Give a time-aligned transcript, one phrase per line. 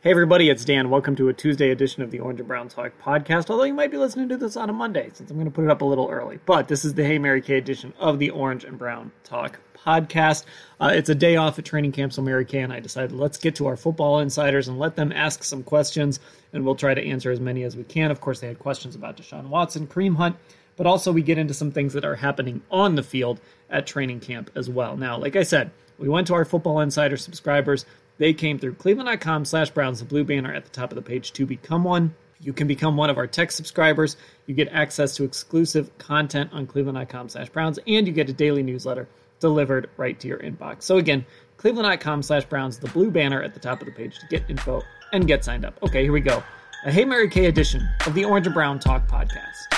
[0.00, 0.90] Hey everybody, it's Dan.
[0.90, 3.50] Welcome to a Tuesday edition of the Orange and Brown Talk podcast.
[3.50, 5.64] Although you might be listening to this on a Monday, since I'm going to put
[5.64, 6.38] it up a little early.
[6.46, 10.44] But this is the Hey Mary Kay edition of the Orange and Brown Talk podcast.
[10.80, 13.38] Uh, it's a day off at training camp, so Mary Kay and I decided let's
[13.38, 16.20] get to our football insiders and let them ask some questions,
[16.52, 18.12] and we'll try to answer as many as we can.
[18.12, 20.36] Of course, they had questions about Deshaun Watson, Kareem Hunt,
[20.76, 24.20] but also we get into some things that are happening on the field at training
[24.20, 24.96] camp as well.
[24.96, 27.84] Now, like I said, we went to our football insider subscribers
[28.18, 31.32] they came through cleveland.com slash Browns, the blue banner at the top of the page
[31.32, 32.14] to become one.
[32.40, 34.16] You can become one of our tech subscribers.
[34.46, 38.62] You get access to exclusive content on cleveland.com slash Browns, and you get a daily
[38.62, 39.08] newsletter
[39.40, 40.82] delivered right to your inbox.
[40.82, 41.24] So again,
[41.56, 44.82] cleveland.com slash Browns, the blue banner at the top of the page to get info
[45.12, 45.78] and get signed up.
[45.82, 46.42] Okay, here we go.
[46.84, 49.77] A Hey Mary Kay edition of the Orange and Brown Talk podcast.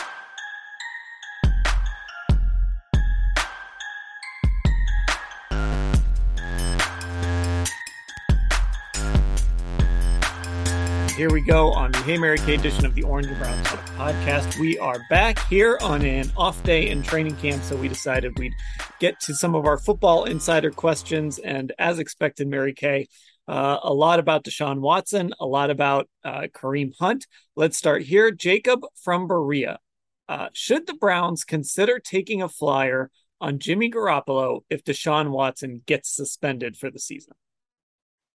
[11.20, 14.58] Here we go on the Hey Mary Kay edition of the Orange and Brown podcast.
[14.58, 18.54] We are back here on an off day in training camp, so we decided we'd
[19.00, 21.38] get to some of our football insider questions.
[21.38, 23.06] And as expected, Mary Kay,
[23.46, 27.26] uh, a lot about Deshaun Watson, a lot about uh, Kareem Hunt.
[27.54, 28.30] Let's start here.
[28.30, 29.78] Jacob from Berea.
[30.26, 33.10] Uh, should the Browns consider taking a flyer
[33.42, 37.34] on Jimmy Garoppolo if Deshaun Watson gets suspended for the season?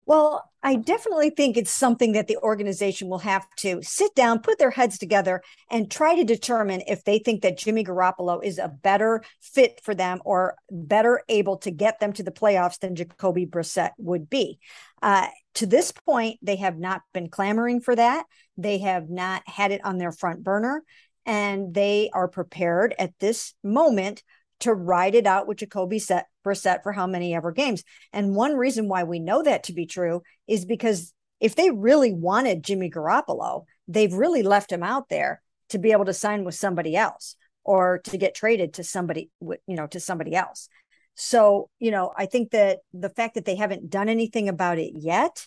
[0.04, 4.58] Well, I definitely think it's something that the organization will have to sit down, put
[4.58, 8.68] their heads together, and try to determine if they think that Jimmy Garoppolo is a
[8.68, 13.46] better fit for them or better able to get them to the playoffs than Jacoby
[13.46, 14.58] Brissett would be.
[15.00, 18.24] Uh, to this point, they have not been clamoring for that.
[18.56, 20.82] They have not had it on their front burner,
[21.26, 24.22] and they are prepared at this moment
[24.62, 27.84] to ride it out with Jacoby set, Brissett for how many ever games.
[28.12, 32.12] And one reason why we know that to be true is because if they really
[32.12, 36.54] wanted Jimmy Garoppolo, they've really left him out there to be able to sign with
[36.54, 40.68] somebody else or to get traded to somebody, you know, to somebody else.
[41.14, 44.92] So, you know, I think that the fact that they haven't done anything about it
[44.94, 45.46] yet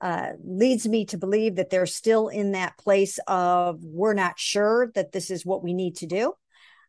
[0.00, 4.90] uh, leads me to believe that they're still in that place of we're not sure
[4.94, 6.34] that this is what we need to do.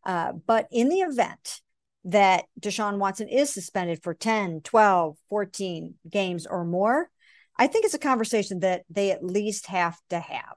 [0.06, 1.62] Uh, but in the event
[2.06, 7.10] that Deshaun Watson is suspended for 10, 12, 14 games or more,
[7.58, 10.56] I think it's a conversation that they at least have to have.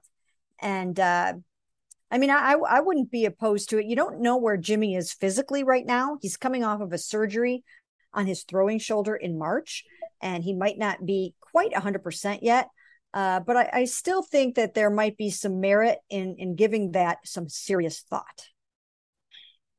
[0.59, 1.33] And uh,
[2.09, 3.85] I mean, I, I wouldn't be opposed to it.
[3.85, 6.17] You don't know where Jimmy is physically right now.
[6.21, 7.63] He's coming off of a surgery
[8.13, 9.83] on his throwing shoulder in March,
[10.21, 12.69] and he might not be quite 100% yet.
[13.13, 16.91] Uh, but I, I still think that there might be some merit in in giving
[16.91, 18.47] that some serious thought.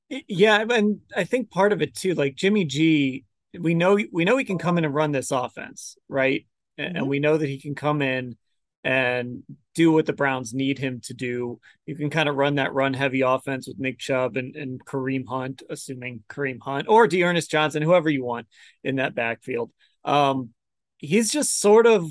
[0.08, 3.24] Yeah, and I think part of it too, like Jimmy G,
[3.58, 6.46] we know we know he can come in and run this offense, right?
[6.78, 6.96] Mm-hmm.
[6.96, 8.36] And we know that he can come in
[8.84, 9.42] and
[9.74, 11.60] do what the Browns need him to do.
[11.84, 15.26] You can kind of run that run heavy offense with Nick Chubb and, and Kareem
[15.28, 18.46] Hunt, assuming Kareem Hunt or D'Ernest Johnson, whoever you want
[18.82, 19.70] in that backfield.
[20.04, 20.50] Um,
[20.98, 22.08] he's just sort of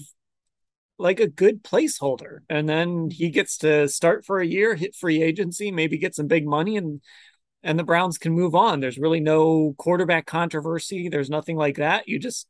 [0.99, 2.39] like a good placeholder.
[2.49, 6.27] And then he gets to start for a year, hit free agency, maybe get some
[6.27, 7.01] big money and
[7.67, 8.79] and the Browns can move on.
[8.79, 11.09] There's really no quarterback controversy.
[11.09, 12.07] There's nothing like that.
[12.07, 12.47] You just,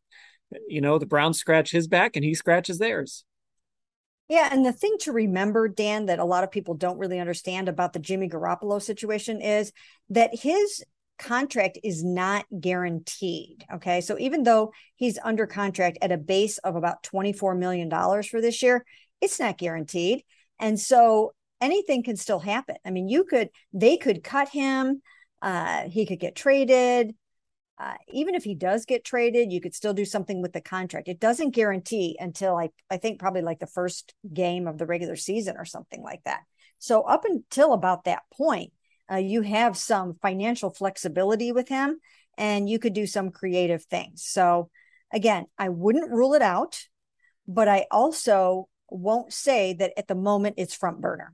[0.67, 3.25] you know, the Browns scratch his back and he scratches theirs.
[4.29, 7.67] Yeah, and the thing to remember, Dan, that a lot of people don't really understand
[7.67, 9.71] about the Jimmy Garoppolo situation is
[10.09, 10.83] that his
[11.17, 13.65] contract is not guaranteed.
[13.73, 14.01] Okay.
[14.01, 17.89] So even though he's under contract at a base of about $24 million
[18.21, 18.85] for this year,
[19.19, 20.23] it's not guaranteed.
[20.59, 22.75] And so anything can still happen.
[22.85, 25.01] I mean, you could, they could cut him.
[25.41, 27.15] Uh, he could get traded.
[27.79, 31.07] Uh, even if he does get traded, you could still do something with the contract.
[31.07, 35.15] It doesn't guarantee until like I think probably like the first game of the regular
[35.15, 36.41] season or something like that.
[36.79, 38.73] So up until about that point,
[39.11, 41.99] uh, you have some financial flexibility with him,
[42.35, 44.25] and you could do some creative things.
[44.25, 44.69] So
[45.13, 46.81] again, I wouldn't rule it out,
[47.47, 51.33] but I also won't say that at the moment it's front burner.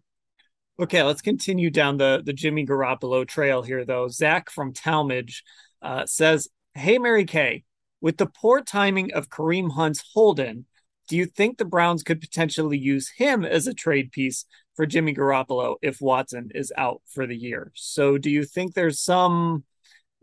[0.80, 4.08] Okay, let's continue down the the Jimmy Garoppolo trail here, though.
[4.08, 5.44] Zach from Tallmadge
[5.82, 7.64] uh, says, "Hey, Mary Kay,
[8.02, 10.66] with the poor timing of Kareem Hunt's hold-in,
[11.08, 15.14] do you think the Browns could potentially use him as a trade piece for Jimmy
[15.14, 17.72] Garoppolo if Watson is out for the year?
[17.76, 19.66] So do you think there's some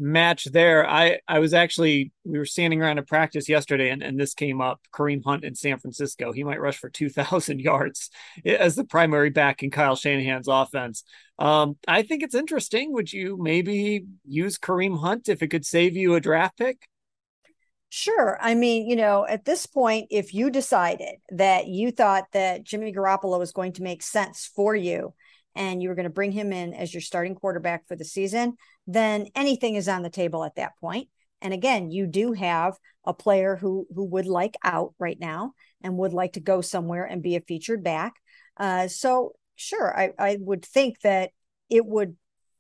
[0.01, 0.89] match there.
[0.89, 4.61] I I was actually we were standing around a practice yesterday, and, and this came
[4.61, 4.81] up.
[4.93, 6.33] Kareem Hunt in San Francisco.
[6.33, 8.11] He might rush for two thousand yards
[8.45, 11.05] as the primary back in Kyle Shanahan's offense.
[11.39, 12.93] Um, I think it's interesting.
[12.93, 16.89] Would you maybe use Kareem Hunt if it could save you a draft pick?
[17.91, 18.39] Sure.
[18.41, 22.93] I mean, you know, at this point, if you decided that you thought that Jimmy
[22.93, 25.13] Garoppolo was going to make sense for you
[25.55, 28.57] and you were going to bring him in as your starting quarterback for the season,
[28.87, 31.09] then anything is on the table at that point.
[31.43, 35.97] And again, you do have a player who who would like out right now and
[35.97, 38.15] would like to go somewhere and be a featured back.
[38.57, 41.31] Uh, so sure, I, I would think that
[41.71, 42.17] it would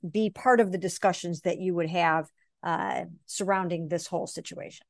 [0.08, 2.28] be part of the discussions that you would have
[2.62, 4.86] uh, surrounding this whole situation.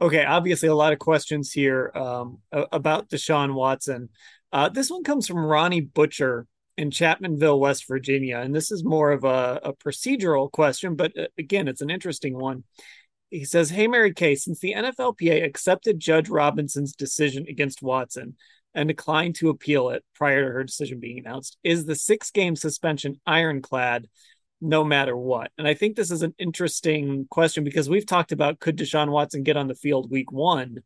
[0.00, 4.08] Okay, obviously a lot of questions here um, about Deshaun Watson.
[4.52, 6.46] Uh, this one comes from Ronnie Butcher
[6.76, 8.38] in Chapmanville, West Virginia.
[8.38, 12.38] And this is more of a, a procedural question, but uh, again, it's an interesting
[12.38, 12.64] one.
[13.30, 18.36] He says, Hey, Mary Kay, since the NFLPA accepted Judge Robinson's decision against Watson
[18.74, 22.56] and declined to appeal it prior to her decision being announced, is the six game
[22.56, 24.08] suspension ironclad
[24.60, 25.50] no matter what?
[25.58, 29.42] And I think this is an interesting question because we've talked about could Deshaun Watson
[29.42, 30.78] get on the field week one?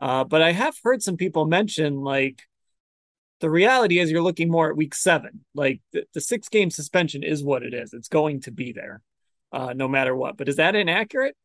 [0.00, 2.42] Uh, but I have heard some people mention like
[3.40, 5.44] the reality is you're looking more at week seven.
[5.54, 7.92] Like the, the six game suspension is what it is.
[7.92, 9.02] It's going to be there
[9.52, 10.36] uh, no matter what.
[10.36, 11.36] But is that inaccurate?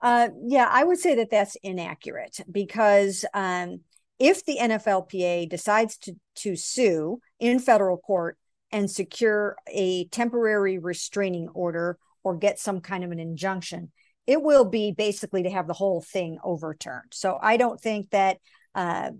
[0.00, 3.80] Uh, yeah, I would say that that's inaccurate because um,
[4.18, 8.36] if the NFLPA decides to, to sue in federal court
[8.70, 13.90] and secure a temporary restraining order or get some kind of an injunction,
[14.26, 17.12] it will be basically to have the whole thing overturned.
[17.12, 18.38] So I don't think that
[18.74, 19.10] uh,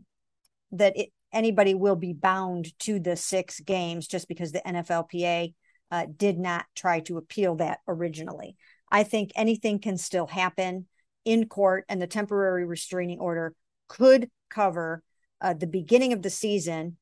[0.73, 5.55] that it, anybody will be bound to the six games just because the NFLPA
[5.91, 8.57] uh, did not try to appeal that originally.
[8.91, 10.87] I think anything can still happen
[11.25, 13.55] in court, and the temporary restraining order
[13.89, 15.03] could cover
[15.41, 16.97] uh, the beginning of the season.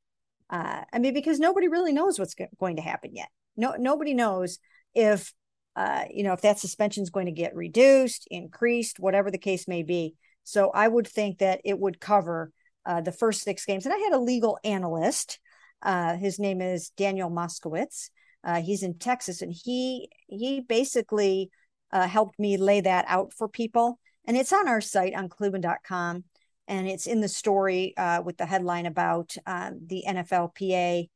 [0.50, 3.28] Uh, I mean, because nobody really knows what's going to happen yet.
[3.56, 4.58] No, nobody knows
[4.94, 5.32] if
[5.74, 9.68] uh, you know if that suspension is going to get reduced, increased, whatever the case
[9.68, 10.14] may be.
[10.44, 12.52] So I would think that it would cover
[12.86, 13.84] uh, the first six games.
[13.84, 15.40] And I had a legal analyst.
[15.82, 18.10] Uh, his name is Daniel Moskowitz.
[18.44, 21.50] Uh, he's in Texas, and he he basically
[21.92, 23.98] uh, helped me lay that out for people.
[24.24, 26.24] And it's on our site on Cleveland.com,
[26.68, 31.08] and it's in the story uh, with the headline about um, the NFLPA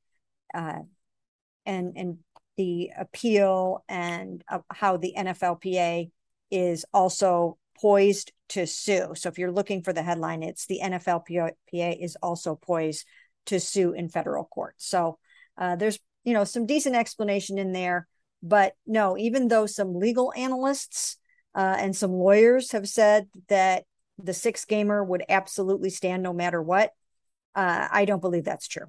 [0.53, 0.89] and
[1.67, 2.19] and
[2.57, 6.11] the appeal and how the NFLPA
[6.51, 9.15] is also poised to sue.
[9.15, 13.07] So if you're looking for the headline, it's the NFLPA is also poised
[13.47, 14.75] to sue in federal court.
[14.79, 15.19] So
[15.57, 18.07] uh, there's you know some decent explanation in there,
[18.43, 21.17] but no, even though some legal analysts
[21.55, 23.85] uh, and some lawyers have said that
[24.23, 26.93] the six gamer would absolutely stand no matter what,
[27.55, 28.87] uh, I don't believe that's true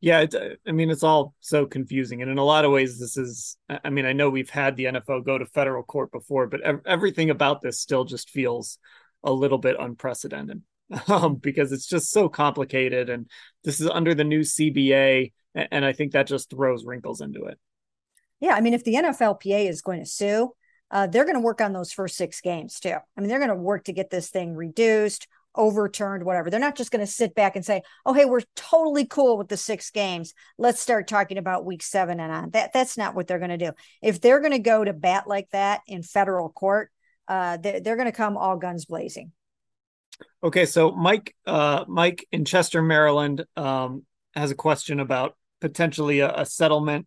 [0.00, 0.34] yeah it,
[0.66, 3.90] i mean it's all so confusing and in a lot of ways this is i
[3.90, 7.30] mean i know we've had the nfl go to federal court before but ev- everything
[7.30, 8.78] about this still just feels
[9.22, 10.62] a little bit unprecedented
[11.08, 13.28] um, because it's just so complicated and
[13.64, 17.58] this is under the new cba and i think that just throws wrinkles into it.
[18.40, 20.52] Yeah i mean if the nflpa is going to sue
[20.90, 22.96] uh, they're going to work on those first six games too.
[23.16, 26.50] I mean they're going to work to get this thing reduced overturned, whatever.
[26.50, 29.48] They're not just going to sit back and say, "Oh, hey, we're totally cool with
[29.48, 30.34] the six games.
[30.58, 33.56] Let's start talking about week seven and on." That that's not what they're going to
[33.56, 33.72] do.
[34.02, 36.90] If they're going to go to bat like that in federal court,
[37.28, 39.32] uh, they're, they're going to come all guns blazing.
[40.42, 44.04] Okay, so Mike, uh, Mike in Chester, Maryland, um,
[44.34, 47.06] has a question about potentially a, a settlement.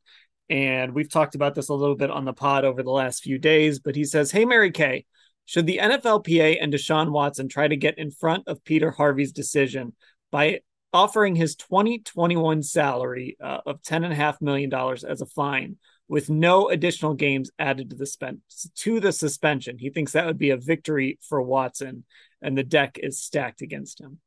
[0.50, 3.40] And we've talked about this a little bit on the pod over the last few
[3.40, 5.06] days, but he says, Hey, Mary Kay,
[5.46, 9.94] should the NFLPA and Deshaun Watson try to get in front of Peter Harvey's decision
[10.32, 10.62] by
[10.94, 14.74] offering his 2021 salary uh, of $10.5 million
[15.08, 18.42] as a fine with no additional games added to the, spend-
[18.76, 19.78] to the suspension?
[19.78, 22.06] He thinks that would be a victory for Watson,
[22.42, 24.20] and the deck is stacked against him.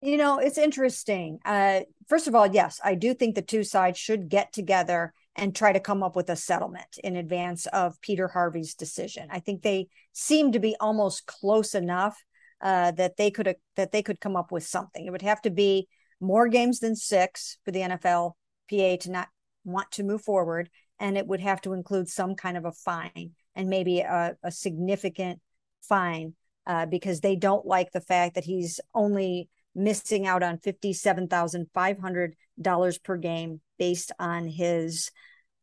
[0.00, 1.40] You know, it's interesting.
[1.44, 5.54] Uh, first of all, yes, I do think the two sides should get together and
[5.54, 9.28] try to come up with a settlement in advance of Peter Harvey's decision.
[9.30, 12.22] I think they seem to be almost close enough
[12.60, 15.06] uh, that they could that they could come up with something.
[15.06, 15.86] It would have to be
[16.20, 19.28] more games than six for the NFLPA to not
[19.64, 20.68] want to move forward,
[20.98, 24.50] and it would have to include some kind of a fine and maybe a, a
[24.50, 25.40] significant
[25.82, 26.34] fine
[26.66, 33.16] uh, because they don't like the fact that he's only missing out on $57,500 per
[33.16, 35.10] game based on his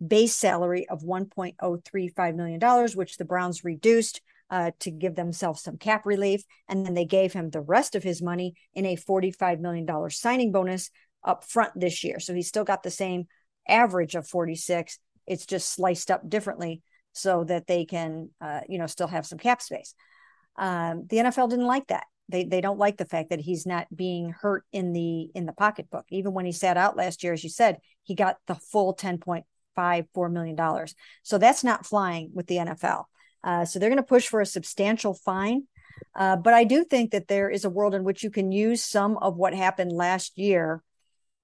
[0.06, 2.60] base salary of $1.035 million,
[2.96, 6.44] which the Browns reduced uh, to give themselves some cap relief.
[6.68, 10.52] And then they gave him the rest of his money in a $45 million signing
[10.52, 10.90] bonus
[11.24, 12.20] up front this year.
[12.20, 13.28] So he's still got the same
[13.68, 15.00] average of 46.
[15.28, 16.82] It's just sliced up differently
[17.14, 19.96] so that they can, uh, you know, still have some cap space.
[20.58, 22.06] Um, the NFL didn't like that.
[22.30, 25.54] They they don't like the fact that he's not being hurt in the in the
[25.54, 26.06] pocketbook.
[26.10, 29.18] Even when he sat out last year, as you said, he got the full ten
[29.18, 30.96] point five four million dollars.
[31.24, 33.06] So that's not flying with the NFL.
[33.44, 35.68] Uh, so they're going to push for a substantial fine.
[36.16, 38.84] Uh, but I do think that there is a world in which you can use
[38.84, 40.82] some of what happened last year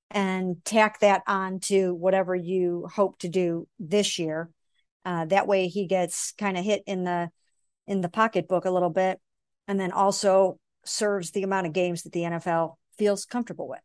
[0.09, 4.49] and tack that on to whatever you hope to do this year.
[5.05, 7.29] Uh, that way he gets kind of hit in the
[7.87, 9.19] in the pocketbook a little bit,
[9.67, 13.79] and then also serves the amount of games that the NFL feels comfortable with.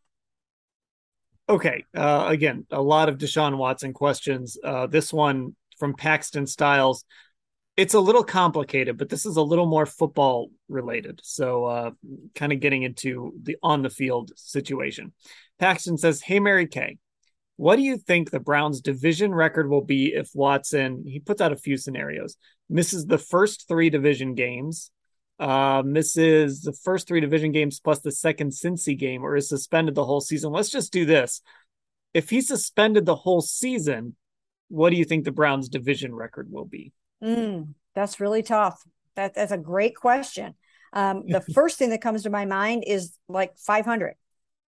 [1.49, 1.85] Okay.
[1.95, 4.59] Uh, again, a lot of Deshaun Watson questions.
[4.63, 7.05] Uh, this one from Paxton Styles.
[7.77, 11.21] It's a little complicated, but this is a little more football related.
[11.23, 11.91] So, uh,
[12.35, 15.13] kind of getting into the on the field situation.
[15.59, 16.97] Paxton says, Hey, Mary Kay,
[17.57, 21.53] what do you think the Browns' division record will be if Watson, he puts out
[21.53, 22.37] a few scenarios,
[22.69, 24.91] misses the first three division games,
[25.39, 29.95] uh, misses the first three division games plus the second Cincy game, or is suspended
[29.95, 30.53] the whole season?
[30.53, 31.43] Let's just do this.
[32.15, 34.17] If he suspended the whole season,
[34.69, 36.93] what do you think the Browns' division record will be?
[37.23, 38.83] Mm, that's really tough.
[39.15, 40.55] That, that's a great question.
[40.93, 44.15] Um, the first thing that comes to my mind is like 500.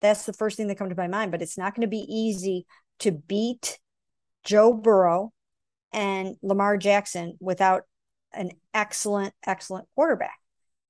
[0.01, 1.31] That's the first thing that comes to my mind.
[1.31, 2.67] But it's not going to be easy
[3.01, 3.79] to beat
[4.45, 5.33] Joe Burrow
[5.93, 7.83] and Lamar Jackson without
[8.33, 10.39] an excellent, excellent quarterback.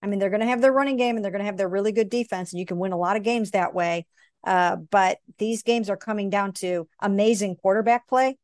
[0.02, 1.68] I mean, they're going to have their running game and they're going to have their
[1.68, 4.06] really good defense, and you can win a lot of games that way.
[4.44, 8.36] Uh, but these games are coming down to amazing quarterback play,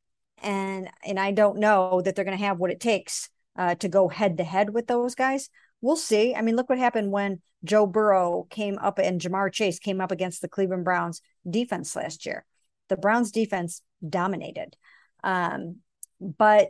[0.42, 3.88] and and I don't know that they're going to have what it takes uh, to
[3.88, 5.48] go head to head with those guys
[5.84, 6.34] we'll see.
[6.34, 10.10] I mean, look what happened when Joe Burrow came up and Ja'Marr Chase came up
[10.10, 12.46] against the Cleveland Browns defense last year.
[12.88, 14.78] The Browns defense dominated.
[15.22, 15.76] Um,
[16.20, 16.68] but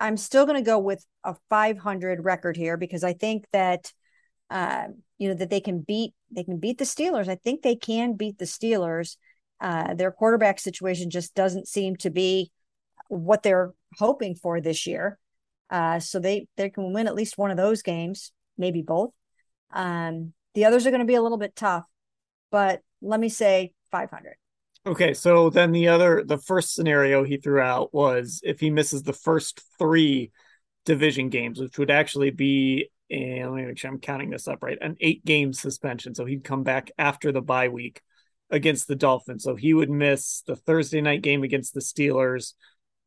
[0.00, 3.92] I'm still going to go with a 500 record here because I think that
[4.50, 4.88] uh,
[5.18, 7.28] you know that they can beat they can beat the Steelers.
[7.28, 9.16] I think they can beat the Steelers.
[9.60, 12.50] Uh, their quarterback situation just doesn't seem to be
[13.08, 15.18] what they're hoping for this year.
[15.70, 19.10] Uh, so they they can win at least one of those games, maybe both.
[19.72, 21.84] Um, the others are going to be a little bit tough,
[22.50, 24.36] but let me say 500.
[24.86, 29.02] Okay, so then the other the first scenario he threw out was if he misses
[29.02, 30.30] the first three
[30.84, 34.62] division games, which would actually be and let me make sure I'm counting this up
[34.62, 36.14] right, an eight game suspension.
[36.14, 38.00] So he'd come back after the bye week
[38.50, 39.44] against the Dolphins.
[39.44, 42.54] So he would miss the Thursday night game against the Steelers,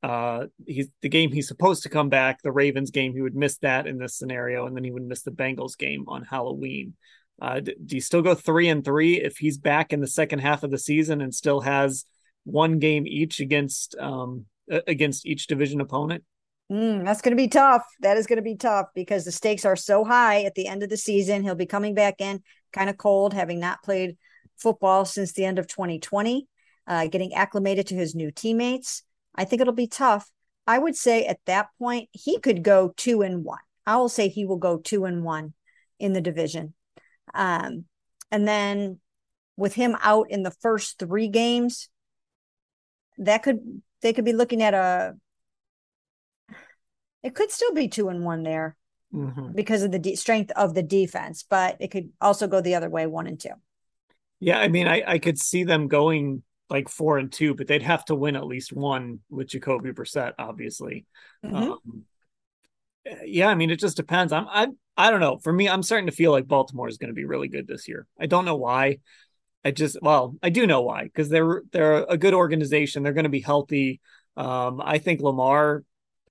[0.03, 3.57] uh he's the game he's supposed to come back the ravens game he would miss
[3.59, 6.95] that in this scenario and then he would miss the bengals game on halloween
[7.41, 10.63] uh do you still go three and three if he's back in the second half
[10.63, 12.05] of the season and still has
[12.43, 14.45] one game each against um
[14.87, 16.23] against each division opponent
[16.71, 19.65] mm, that's going to be tough that is going to be tough because the stakes
[19.65, 22.41] are so high at the end of the season he'll be coming back in
[22.73, 24.17] kind of cold having not played
[24.57, 26.47] football since the end of 2020
[26.87, 29.03] uh, getting acclimated to his new teammates
[29.35, 30.29] I think it'll be tough.
[30.67, 33.59] I would say at that point, he could go two and one.
[33.85, 35.53] I will say he will go two and one
[35.99, 36.73] in the division.
[37.33, 37.85] Um,
[38.31, 38.99] and then
[39.57, 41.89] with him out in the first three games,
[43.17, 45.15] that could they could be looking at a
[47.23, 48.75] it could still be two and one there
[49.13, 49.51] mm-hmm.
[49.53, 52.89] because of the de- strength of the defense, but it could also go the other
[52.89, 53.49] way, one and two.
[54.39, 57.83] Yeah, I mean, I, I could see them going like four and two, but they'd
[57.83, 61.05] have to win at least one with Jacoby Brissett, obviously.
[61.45, 61.55] Mm-hmm.
[61.55, 62.05] Um,
[63.25, 64.33] yeah, I mean, it just depends.
[64.33, 64.67] I'm, I,
[64.97, 65.37] I don't know.
[65.37, 67.87] For me, I'm starting to feel like Baltimore is going to be really good this
[67.87, 68.07] year.
[68.19, 68.99] I don't know why.
[69.63, 73.03] I just, well, I do know why because they're they're a good organization.
[73.03, 74.01] They're going to be healthy.
[74.35, 75.83] Um, I think Lamar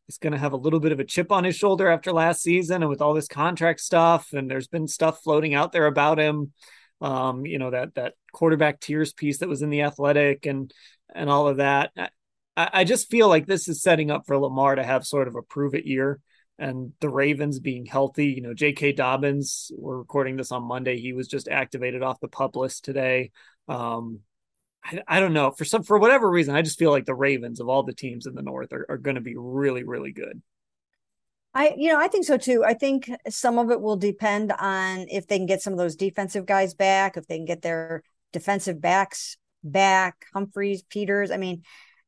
[0.08, 2.42] is going to have a little bit of a chip on his shoulder after last
[2.42, 6.18] season, and with all this contract stuff, and there's been stuff floating out there about
[6.18, 6.52] him
[7.00, 10.72] um, you know that that quarterback tiers piece that was in the athletic and
[11.14, 11.90] and all of that.
[11.96, 12.08] I,
[12.72, 15.42] I just feel like this is setting up for Lamar to have sort of a
[15.42, 16.20] prove it year.
[16.60, 18.92] And the Ravens being healthy, you know, J.K.
[18.92, 19.72] Dobbins.
[19.74, 21.00] We're recording this on Monday.
[21.00, 23.30] He was just activated off the pup list today.
[23.66, 24.20] Um,
[24.84, 26.54] I, I, don't know for some for whatever reason.
[26.54, 28.98] I just feel like the Ravens of all the teams in the North are, are
[28.98, 30.42] going to be really really good.
[31.54, 32.64] I, you know, I think so too.
[32.64, 35.96] I think some of it will depend on if they can get some of those
[35.96, 38.02] defensive guys back, if they can get their
[38.32, 41.30] defensive backs back, Humphreys, Peters.
[41.30, 41.62] I mean,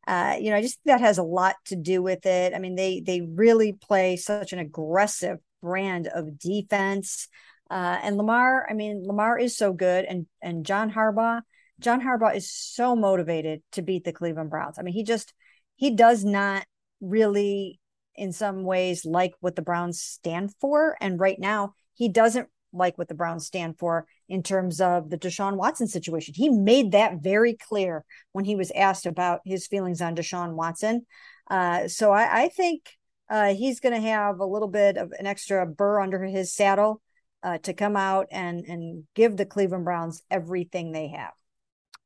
[0.07, 2.55] uh, you know, I just that has a lot to do with it.
[2.55, 7.29] I mean, they they really play such an aggressive brand of defense.
[7.71, 11.43] Uh, and Lamar, I mean, Lamar is so good, and and John Harbaugh,
[11.81, 14.79] John Harbaugh is so motivated to beat the Cleveland Browns.
[14.79, 15.33] I mean, he just
[15.77, 16.67] he does not
[17.01, 17.81] really,
[18.15, 22.99] in some ways, like what the Browns stand for, and right now he doesn't like
[22.99, 26.35] what the Browns stand for in terms of the Deshaun Watson situation.
[26.35, 31.07] He made that very clear when he was asked about his feelings on Deshaun Watson.
[31.51, 32.97] Uh, so I, I think
[33.29, 37.01] uh, he's going to have a little bit of an extra burr under his saddle
[37.43, 41.33] uh, to come out and and give the Cleveland Browns everything they have.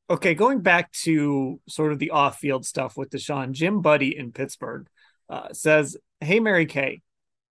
[0.09, 4.87] Okay, going back to sort of the off-field stuff with Deshaun, Jim Buddy in Pittsburgh
[5.29, 7.01] uh, says, "Hey, Mary Kay,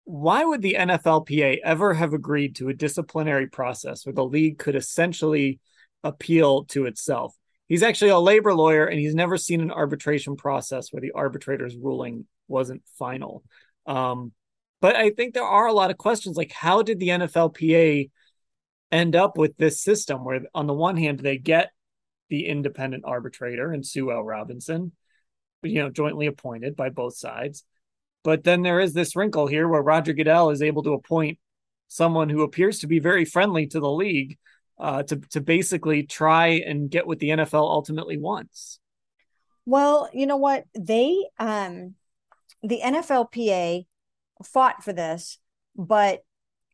[0.04, 4.76] why would the NFLPA ever have agreed to a disciplinary process where the league could
[4.76, 5.61] essentially
[6.02, 7.37] appeal to itself?
[7.68, 11.76] He's actually a labor lawyer and he's never seen an arbitration process where the arbitrator's
[11.76, 13.44] ruling wasn't final.
[13.87, 14.32] Um,
[14.80, 18.11] but I think there are a lot of questions like how did the NFLPA
[18.90, 21.71] end up with this system where on the one hand they get
[22.28, 24.23] the independent arbitrator and Sue L.
[24.23, 24.92] Robinson,
[25.62, 27.64] you know, jointly appointed by both sides.
[28.25, 31.38] But then there is this wrinkle here where Roger Goodell is able to appoint
[31.88, 34.38] someone who appears to be very friendly to the league
[34.79, 38.79] uh, to to basically try and get what the NFL ultimately wants.
[39.67, 41.95] Well, you know what they um,
[42.62, 43.87] the NFLPA
[44.45, 45.38] fought for this,
[45.76, 46.25] but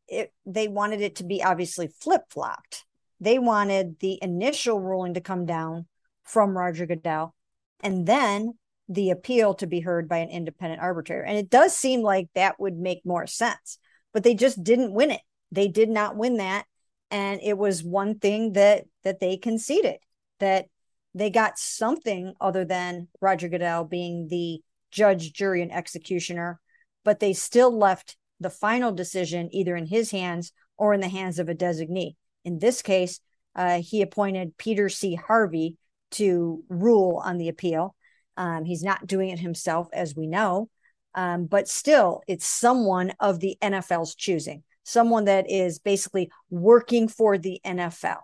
[0.07, 2.85] it, they wanted it to be obviously flip flopped.
[3.21, 5.87] They wanted the initial ruling to come down
[6.25, 7.35] from Roger Goodell,
[7.83, 8.58] and then
[8.88, 11.23] the appeal to be heard by an independent arbitrator.
[11.23, 13.78] And it does seem like that would make more sense,
[14.12, 15.21] but they just didn't win it.
[15.52, 16.64] They did not win that.
[17.11, 19.97] And it was one thing that that they conceded
[20.40, 20.66] that
[21.14, 24.60] they got something other than Roger Goodell being the
[24.91, 26.60] judge, jury, and executioner,
[27.04, 31.39] but they still left the final decision either in his hands or in the hands
[31.39, 32.15] of a designee.
[32.45, 33.21] In this case,
[33.56, 35.15] uh, he appointed Peter C.
[35.15, 35.76] Harvey
[36.13, 37.97] to rule on the appeal.
[38.39, 40.71] Um, he's not doing it himself, as we know,
[41.15, 47.37] um, but still, it's someone of the NFL's choosing, someone that is basically working for
[47.37, 48.21] the NFL.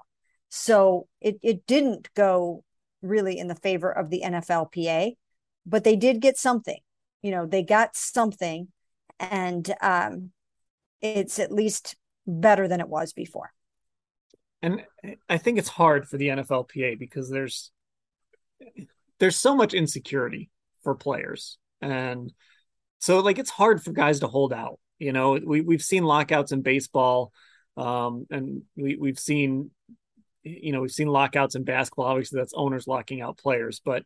[0.50, 2.62] So it, it didn't go
[3.02, 5.16] really in the favor of the NFLPA,
[5.66, 6.78] but they did get something.
[7.20, 8.68] You know, they got something,
[9.18, 10.30] and um,
[11.02, 13.50] it's at least better than it was before.
[14.62, 14.84] And
[15.28, 17.72] I think it's hard for the NFLPA because there's
[19.20, 20.50] there's so much insecurity
[20.82, 21.58] for players.
[21.80, 22.32] And
[22.98, 25.38] so like it's hard for guys to hold out you know?
[25.44, 27.32] We, we've seen lockouts in baseball
[27.76, 29.70] um, and we, we've seen
[30.42, 32.06] you know we've seen lockouts in basketball.
[32.06, 33.80] Obviously that's owners locking out players.
[33.84, 34.04] But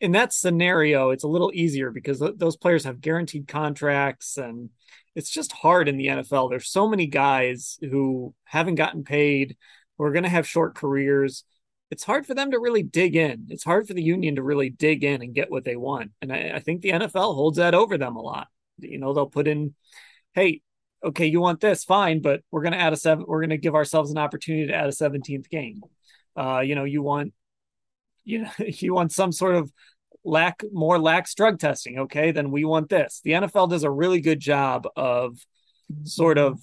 [0.00, 4.70] in that scenario it's a little easier because th- those players have guaranteed contracts and
[5.14, 9.58] it's just hard in the NFL there's so many guys who haven't gotten paid
[9.98, 11.44] who are going to have short careers
[11.90, 13.46] it's hard for them to really dig in.
[13.50, 16.12] It's hard for the union to really dig in and get what they want.
[16.22, 18.48] And I, I think the NFL holds that over them a lot.
[18.78, 19.74] You know, they'll put in,
[20.34, 20.62] hey,
[21.04, 23.24] okay, you want this, fine, but we're going to add a seven.
[23.28, 25.82] We're going to give ourselves an opportunity to add a seventeenth game.
[26.36, 27.32] Uh, you know, you want,
[28.24, 29.72] you know, you want some sort of
[30.24, 32.00] lack more lax drug testing.
[32.00, 33.20] Okay, then we want this.
[33.22, 35.38] The NFL does a really good job of
[36.04, 36.60] sort of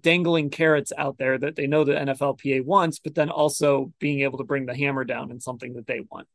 [0.00, 4.38] dangling carrots out there that they know the NFLPA wants, but then also being able
[4.38, 6.28] to bring the hammer down in something that they want.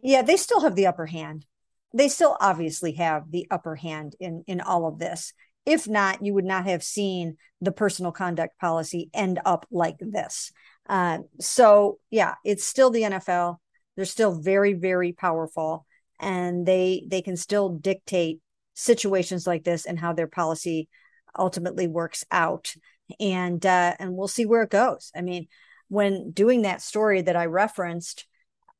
[0.00, 1.44] Yeah, they still have the upper hand.
[1.92, 5.32] They still obviously have the upper hand in in all of this.
[5.66, 10.52] If not, you would not have seen the personal conduct policy end up like this.
[10.88, 13.56] Uh, so yeah, it's still the NFL.
[13.96, 15.86] They're still very, very powerful,
[16.20, 18.40] and they they can still dictate
[18.74, 20.88] situations like this and how their policy
[21.36, 22.74] ultimately works out.
[23.18, 25.10] And uh, and we'll see where it goes.
[25.16, 25.48] I mean
[25.88, 28.26] when doing that story that i referenced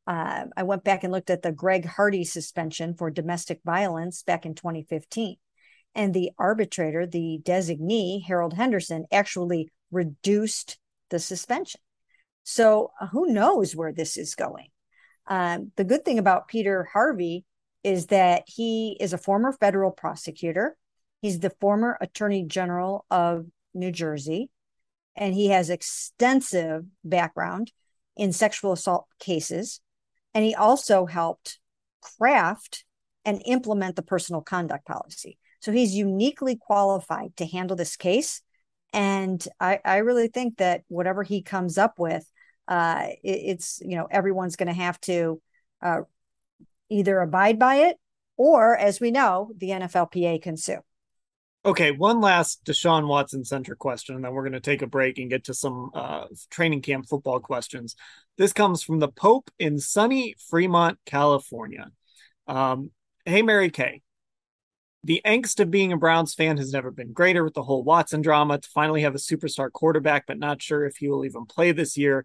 [0.06, 4.46] uh, i went back and looked at the greg hardy suspension for domestic violence back
[4.46, 5.37] in 2015
[5.94, 10.78] and the arbitrator the designee harold henderson actually reduced
[11.11, 11.80] the suspension.
[12.44, 14.68] So uh, who knows where this is going?
[15.26, 17.44] Um, the good thing about peter harvey
[17.84, 20.76] is that he is a former federal prosecutor
[21.20, 24.50] He's the former Attorney General of New Jersey,
[25.16, 27.72] and he has extensive background
[28.16, 29.81] in sexual assault cases.
[30.35, 31.59] And he also helped
[32.00, 32.85] craft
[33.24, 35.38] and implement the personal conduct policy.
[35.61, 38.42] So he's uniquely qualified to handle this case.
[38.92, 42.24] And I, I really think that whatever he comes up with,
[42.68, 45.40] uh, it, it's, you know, everyone's going to have to
[45.83, 46.00] uh,
[46.88, 47.96] either abide by it
[48.37, 50.78] or, as we know, the NFLPA can sue.
[51.64, 55.18] Okay, one last Deshaun Watson centric question, and then we're going to take a break
[55.18, 57.97] and get to some uh, training camp football questions.
[58.37, 61.90] This comes from the Pope in sunny Fremont, California.
[62.47, 62.92] Um,
[63.25, 64.03] hey, Mary Kay.
[65.03, 68.23] The angst of being a Browns fan has never been greater with the whole Watson
[68.23, 68.59] drama.
[68.59, 71.97] To finally have a superstar quarterback, but not sure if he will even play this
[71.97, 72.25] year.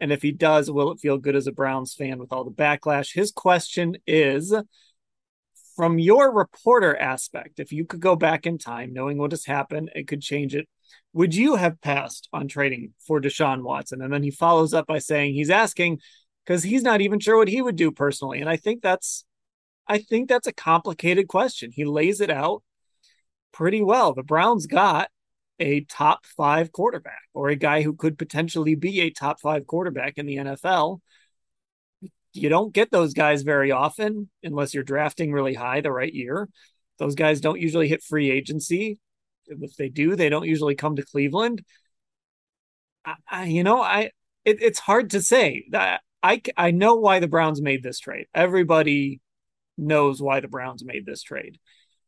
[0.00, 2.50] And if he does, will it feel good as a Browns fan with all the
[2.50, 3.12] backlash?
[3.12, 4.54] His question is
[5.78, 9.92] from your reporter aspect, if you could go back in time, knowing what has happened,
[9.94, 10.68] it could change it.
[11.12, 14.02] Would you have passed on trading for Deshaun Watson?
[14.02, 16.00] And then he follows up by saying he's asking
[16.44, 18.40] because he's not even sure what he would do personally.
[18.40, 19.24] And I think that's
[19.86, 21.70] I think that's a complicated question.
[21.72, 22.64] He lays it out
[23.52, 24.14] pretty well.
[24.14, 25.10] The Browns got
[25.60, 30.18] a top five quarterback or a guy who could potentially be a top five quarterback
[30.18, 30.98] in the NFL.
[32.32, 36.48] You don't get those guys very often unless you're drafting really high the right year.
[36.98, 38.98] Those guys don't usually hit free agency.
[39.46, 41.62] If they do, they don't usually come to Cleveland.
[43.04, 44.10] I, I, you know, I
[44.44, 48.26] it, it's hard to say that I I know why the Browns made this trade.
[48.34, 49.20] Everybody
[49.76, 51.58] knows why the Browns made this trade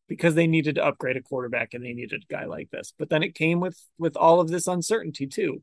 [0.08, 2.92] because they needed to upgrade a quarterback and they needed a guy like this.
[2.98, 5.62] But then it came with with all of this uncertainty too.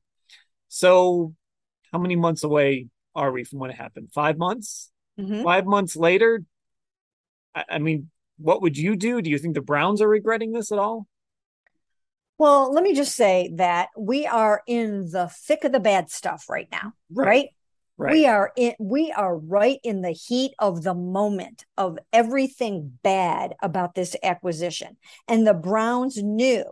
[0.70, 1.36] So
[1.92, 4.10] how many months away are we from when it happened?
[4.14, 4.92] Five months?
[5.20, 5.44] Mm-hmm.
[5.44, 6.44] Five months later?
[7.54, 9.22] I, I mean, what would you do?
[9.22, 11.08] Do you think the Browns are regretting this at all?
[12.38, 16.46] Well, let me just say that we are in the thick of the bad stuff
[16.48, 17.26] right now, right?
[17.26, 17.50] right?
[18.00, 18.12] Right.
[18.12, 23.56] We are in we are right in the heat of the moment of everything bad
[23.60, 24.98] about this acquisition.
[25.28, 26.64] And the Browns knew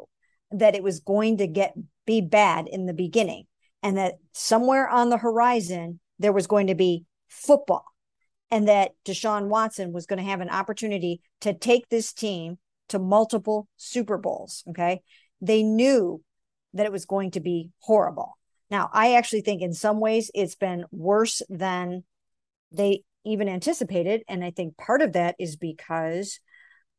[0.51, 1.73] that it was going to get
[2.05, 3.47] be bad in the beginning
[3.81, 7.85] and that somewhere on the horizon there was going to be football
[8.51, 12.57] and that Deshaun Watson was going to have an opportunity to take this team
[12.89, 15.01] to multiple Super Bowls, okay?
[15.41, 16.21] They knew
[16.73, 18.37] that it was going to be horrible
[18.69, 22.03] now, I actually think in some ways it's been worse than
[22.71, 24.23] they even anticipated.
[24.27, 26.39] And I think part of that is because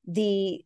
[0.07, 0.64] the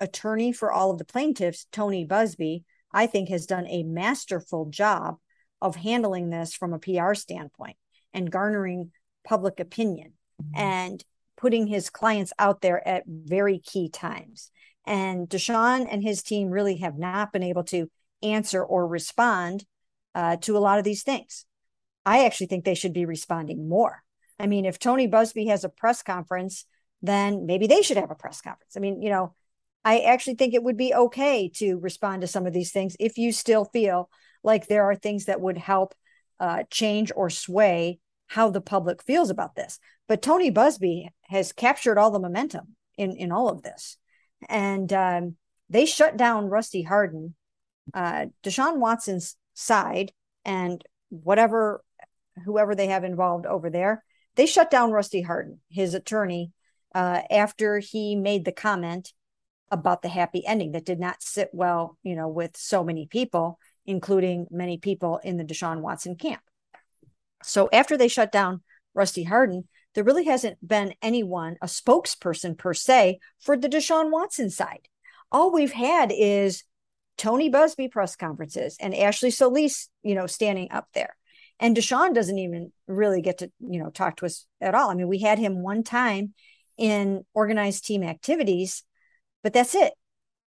[0.00, 5.16] attorney for all of the plaintiffs, Tony Buzbee, I think has done a masterful job
[5.62, 7.76] of handling this from a PR standpoint
[8.12, 8.90] and garnering
[9.24, 10.60] public opinion mm-hmm.
[10.60, 11.04] and
[11.36, 14.50] putting his clients out there at very key times.
[14.86, 17.90] And Deshaun and his team really have not been able to
[18.22, 19.64] answer or respond
[20.14, 21.46] uh, to a lot of these things.
[22.04, 24.02] I actually think they should be responding more.
[24.38, 26.64] I mean, if Tony Buzbee has a press conference,
[27.00, 28.76] then maybe they should have a press conference.
[28.76, 29.34] I mean, you know,
[29.84, 33.18] I actually think it would be okay to respond to some of these things if
[33.18, 34.10] you still feel
[34.42, 35.94] like there are things that would help
[36.40, 39.78] uh, change or sway how the public feels about this.
[40.08, 43.98] But Tony Buzbee has captured all the momentum in in all of this,
[44.48, 45.36] and um,
[45.68, 47.34] they shut down Rusty Hardin.
[47.92, 50.12] Uh, Deshaun Watson's side
[50.44, 51.84] and whatever
[52.44, 54.02] whoever they have involved over there
[54.36, 56.52] they shut down rusty hardin his attorney
[56.94, 59.12] uh, after he made the comment
[59.70, 63.58] about the happy ending that did not sit well you know with so many people
[63.86, 66.42] including many people in the deshaun watson camp
[67.42, 68.62] so after they shut down
[68.94, 74.50] rusty hardin there really hasn't been anyone a spokesperson per se for the deshaun watson
[74.50, 74.88] side
[75.30, 76.64] all we've had is
[77.16, 81.16] Tony Buzbee press conferences and Ashley Solis, you know, standing up there.
[81.60, 84.90] And Deshaun doesn't even really get to, you know, talk to us at all.
[84.90, 86.34] I mean, we had him one time
[86.76, 88.82] in organized team activities,
[89.42, 89.92] but that's it.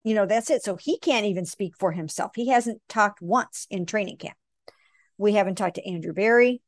[0.04, 0.62] You know, that's it.
[0.62, 2.32] So he can't even speak for himself.
[2.34, 4.36] He hasn't talked once in training camp.
[5.18, 6.60] We haven't talked to Andrew Berry.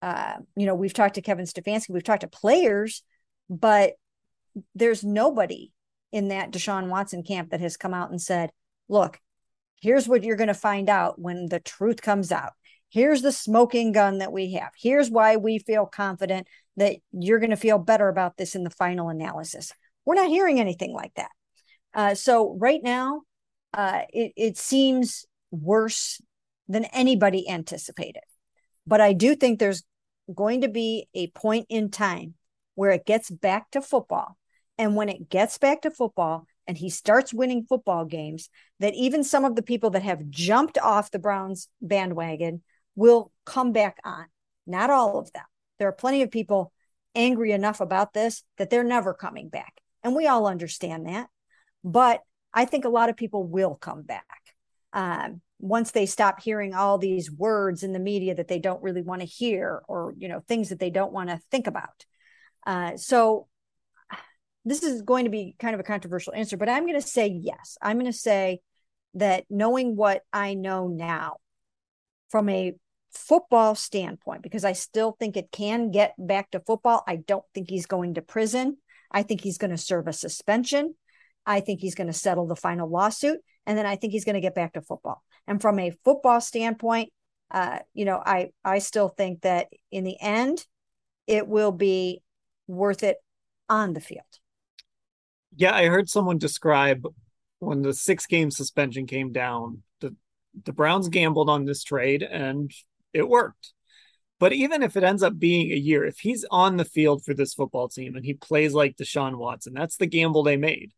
[0.00, 1.90] Uh, you know, we've talked to Kevin Stefanski.
[1.90, 3.02] We've talked to players,
[3.48, 3.94] but
[4.74, 5.72] there's nobody
[6.10, 8.50] in that Deshaun Watson camp that has come out and said,
[8.88, 9.18] look,
[9.80, 12.52] here's what you're going to find out when the truth comes out.
[12.90, 14.70] Here's the smoking gun that we have.
[14.78, 18.70] Here's why we feel confident that you're going to feel better about this in the
[18.70, 19.72] final analysis.
[20.04, 21.30] We're not hearing anything like that.
[21.94, 23.22] Uh, so right now,
[23.74, 26.20] uh, it, it seems worse
[26.68, 28.22] than anybody anticipated.
[28.86, 29.82] But I do think there's
[30.34, 32.34] going to be a point in time
[32.74, 34.36] where it gets back to football.
[34.78, 39.24] And when it gets back to football, and he starts winning football games, that even
[39.24, 42.62] some of the people that have jumped off the Browns bandwagon
[42.94, 44.26] will come back on.
[44.66, 45.44] Not all of them.
[45.78, 46.72] There are plenty of people
[47.14, 49.80] angry enough about this that they're never coming back.
[50.04, 51.28] And we all understand that.
[51.84, 52.20] But
[52.52, 54.26] I think a lot of people will come back.
[54.92, 59.00] Um, once they stop hearing all these words in the media that they don't really
[59.00, 62.04] want to hear or you know things that they don't want to think about.
[62.66, 63.46] Uh, so
[64.64, 67.26] this is going to be kind of a controversial answer but i'm going to say
[67.28, 67.78] yes.
[67.80, 68.60] I'm going to say
[69.14, 71.36] that knowing what i know now
[72.28, 72.74] from a
[73.12, 77.70] football standpoint because i still think it can get back to football i don't think
[77.70, 78.78] he's going to prison.
[79.14, 80.94] I think he's going to serve a suspension
[81.46, 84.34] i think he's going to settle the final lawsuit and then i think he's going
[84.34, 87.12] to get back to football and from a football standpoint,
[87.50, 90.66] uh, you know, I I still think that in the end,
[91.26, 92.22] it will be
[92.66, 93.16] worth it
[93.68, 94.24] on the field.
[95.56, 97.06] Yeah, I heard someone describe
[97.58, 100.14] when the six game suspension came down, the
[100.64, 102.70] the Browns gambled on this trade and
[103.12, 103.72] it worked.
[104.38, 107.32] But even if it ends up being a year, if he's on the field for
[107.32, 110.92] this football team and he plays like Deshaun Watson, that's the gamble they made.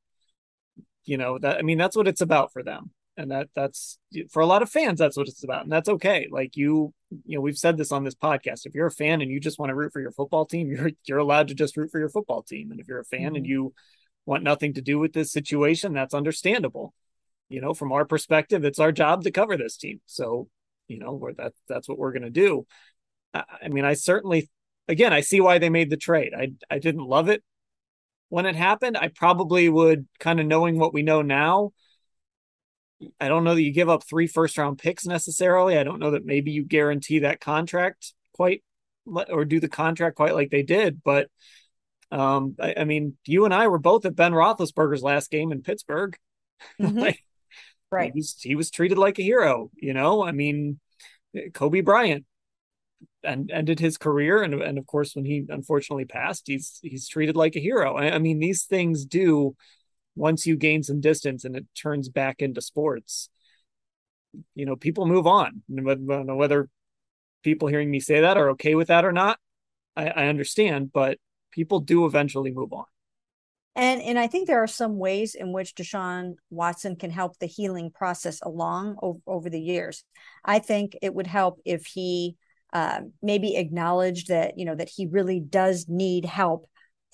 [1.05, 2.91] You know, that I mean, that's what it's about for them.
[3.17, 3.99] And that that's
[4.31, 5.63] for a lot of fans that's what it's about.
[5.63, 6.27] And that's okay.
[6.31, 6.93] Like you
[7.25, 8.67] you know we've said this on this podcast.
[8.67, 10.91] If you're a fan and you just want to root for your football team you're
[11.05, 12.71] you're allowed to just root for your football team.
[12.71, 13.37] And if you're a fan mm-hmm.
[13.37, 13.73] and you
[14.27, 16.93] want nothing to do with this situation that's understandable.
[17.49, 20.01] You know from our perspective it's our job to cover this team.
[20.07, 20.49] So
[20.89, 22.67] you know where that that's what we're going to do.
[23.33, 24.51] I, I mean i certainly
[24.89, 26.33] again i see why they made the trade.
[26.37, 27.45] I i didn't love it
[28.35, 31.73] when it happened i probably would kind of knowing what we know now
[33.21, 35.79] I don't know that you give up three first round picks necessarily.
[35.79, 38.63] I don't know that maybe you guarantee that contract quite
[39.07, 41.03] or do the contract quite like they did.
[41.05, 41.29] But
[42.11, 45.63] um, I, I, mean, you and I were both at Ben Roethlisberger's last game in
[45.63, 46.17] Pittsburgh.
[46.81, 46.99] Mm-hmm.
[46.99, 47.23] like,
[47.91, 48.13] right.
[48.15, 50.25] He was, he was treated like a hero, you know?
[50.25, 50.81] I mean,
[51.53, 52.25] Kobe Bryant
[53.25, 54.43] and ended his career.
[54.43, 57.97] And, and of course, when he unfortunately passed, he's, he's treated like a hero.
[57.97, 59.57] I, I mean, these things do
[60.15, 63.29] once you gain some distance and it turns back into sports,
[64.55, 65.63] you know, people move on.
[65.69, 66.69] Whether
[67.43, 69.39] people hearing me say that are okay with that or not,
[69.97, 71.19] I, I understand, but
[71.51, 72.85] people do eventually move on.
[73.77, 77.47] And and I think there are some ways in which Deshaun Watson can help the
[77.47, 80.05] healing process along over, over the years.
[80.45, 82.37] I think it would help if he
[82.75, 86.67] uh, maybe acknowledged that you know that he really does need help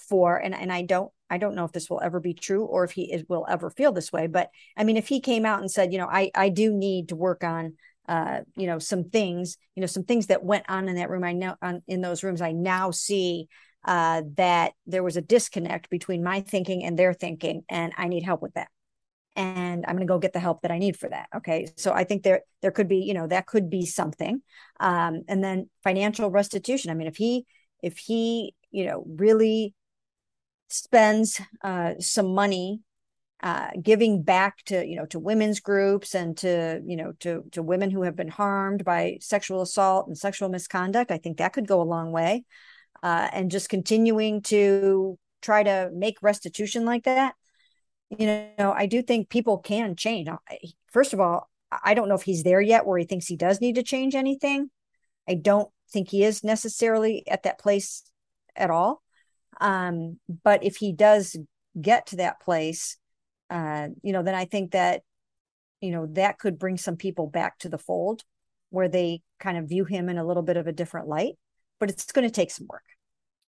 [0.09, 2.85] for and and I don't I don't know if this will ever be true or
[2.85, 4.27] if he is, will ever feel this way.
[4.27, 7.11] But I mean, if he came out and said, you know, I, I do need
[7.11, 7.77] to work on,
[8.09, 11.23] uh, you know, some things, you know, some things that went on in that room.
[11.23, 13.47] I know on, in those rooms, I now see
[13.85, 18.25] uh, that there was a disconnect between my thinking and their thinking, and I need
[18.25, 18.69] help with that.
[19.37, 21.29] And I'm going to go get the help that I need for that.
[21.37, 24.43] Okay, so I think there there could be, you know, that could be something.
[24.81, 26.91] Um, and then financial restitution.
[26.91, 27.47] I mean, if he
[27.83, 29.75] if he, you know, really
[30.69, 32.81] spends uh, some money
[33.43, 37.63] uh, giving back to you know to women's groups and to you know to to
[37.63, 41.67] women who have been harmed by sexual assault and sexual misconduct i think that could
[41.67, 42.45] go a long way
[43.03, 47.35] uh, and just continuing to try to make restitution like that
[48.19, 50.29] you know i do think people can change
[50.91, 51.49] first of all
[51.85, 54.15] i don't know if he's there yet where he thinks he does need to change
[54.15, 54.71] anything
[55.29, 58.03] i don't think he is necessarily at that place
[58.57, 59.03] at all
[59.61, 61.37] um, but if he does
[61.81, 62.97] get to that place,
[63.51, 65.03] uh, you know, then I think that,
[65.81, 68.23] you know, that could bring some people back to the fold
[68.71, 71.35] where they kind of view him in a little bit of a different light.
[71.79, 72.85] But it's going to take some work.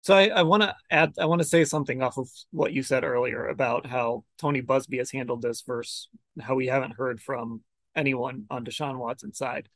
[0.05, 2.83] So I, I want to add, I want to say something off of what you
[2.83, 7.61] said earlier about how Tony Buzbee has handled this versus how we haven't heard from
[7.95, 9.67] anyone on Deshaun Watson's side.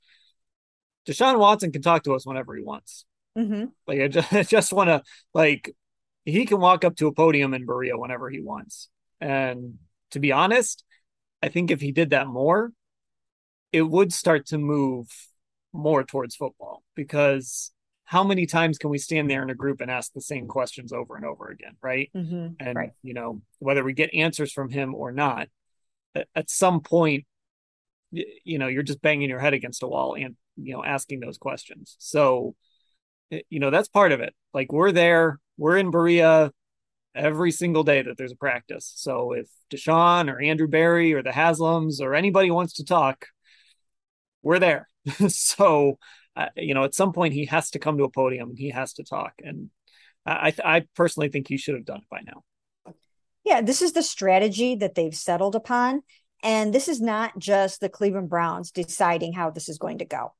[1.08, 3.06] Deshaun Watson can talk to us whenever he wants.
[3.36, 3.65] Mm-hmm.
[3.88, 5.02] Like I just, I just want to
[5.34, 5.76] like
[6.26, 8.88] he can walk up to a podium in Berea whenever he wants.
[9.20, 9.80] And
[10.12, 10.84] to be honest,
[11.42, 12.72] I think if he did that more,
[13.74, 15.08] it would start to move
[15.74, 17.72] more towards football because
[18.10, 20.91] how many times can we stand there in a group and ask the same questions
[20.91, 22.10] over and over again, right?
[22.15, 22.91] Mm-hmm, and right.
[23.04, 25.48] you know whether we get answers from him or not,
[26.34, 27.26] at some point,
[28.10, 31.38] you know you're just banging your head against a wall and you know asking those
[31.38, 31.95] questions.
[32.00, 32.56] So,
[33.30, 34.34] you know that's part of it.
[34.56, 36.52] Like we're there, we're in Berea
[37.13, 38.91] every single day that there's a practice.
[38.95, 43.28] So if Deshaun or Andrew Berry or the Haslams or anybody wants to talk,
[44.41, 44.89] we're there.
[45.28, 46.00] so,
[46.56, 48.93] you know, at some point he has to come to a podium and he has
[48.93, 49.34] to talk.
[49.43, 49.69] And
[50.25, 52.93] I, I personally think he should have done it by now.
[53.43, 56.02] Yeah, this is the strategy that they've settled upon.
[56.43, 60.34] And this is not just the Cleveland Browns deciding how this is going to go.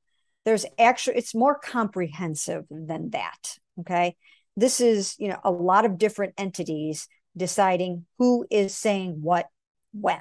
[0.44, 3.56] There's actually, it's more comprehensive than that.
[3.80, 4.16] Okay
[4.56, 9.46] this is you know a lot of different entities deciding who is saying what
[9.92, 10.20] when.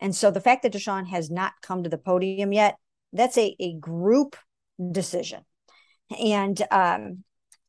[0.00, 2.76] And so the fact that Deshaun has not come to the podium yet,
[3.12, 4.36] that's a, a group
[4.92, 5.42] decision.
[6.18, 7.24] And um,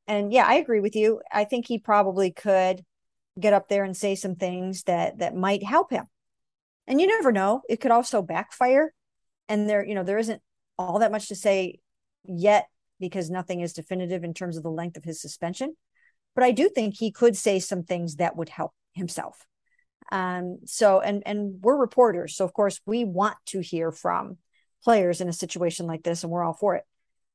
[0.07, 1.21] and yeah, I agree with you.
[1.31, 2.83] I think he probably could
[3.39, 6.05] get up there and say some things that that might help him.
[6.87, 8.93] And you never know; it could also backfire.
[9.47, 10.41] And there, you know, there isn't
[10.77, 11.79] all that much to say
[12.23, 12.67] yet
[12.99, 15.75] because nothing is definitive in terms of the length of his suspension.
[16.35, 19.45] But I do think he could say some things that would help himself.
[20.11, 24.37] Um, so, and and we're reporters, so of course we want to hear from
[24.83, 26.83] players in a situation like this, and we're all for it.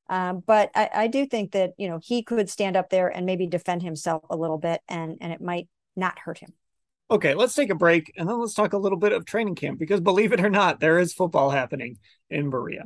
[0.09, 3.25] Um, but I, I do think that you know he could stand up there and
[3.25, 6.53] maybe defend himself a little bit, and and it might not hurt him.
[7.09, 9.77] Okay, let's take a break and then let's talk a little bit of training camp
[9.77, 11.97] because believe it or not, there is football happening
[12.31, 12.85] in Berea.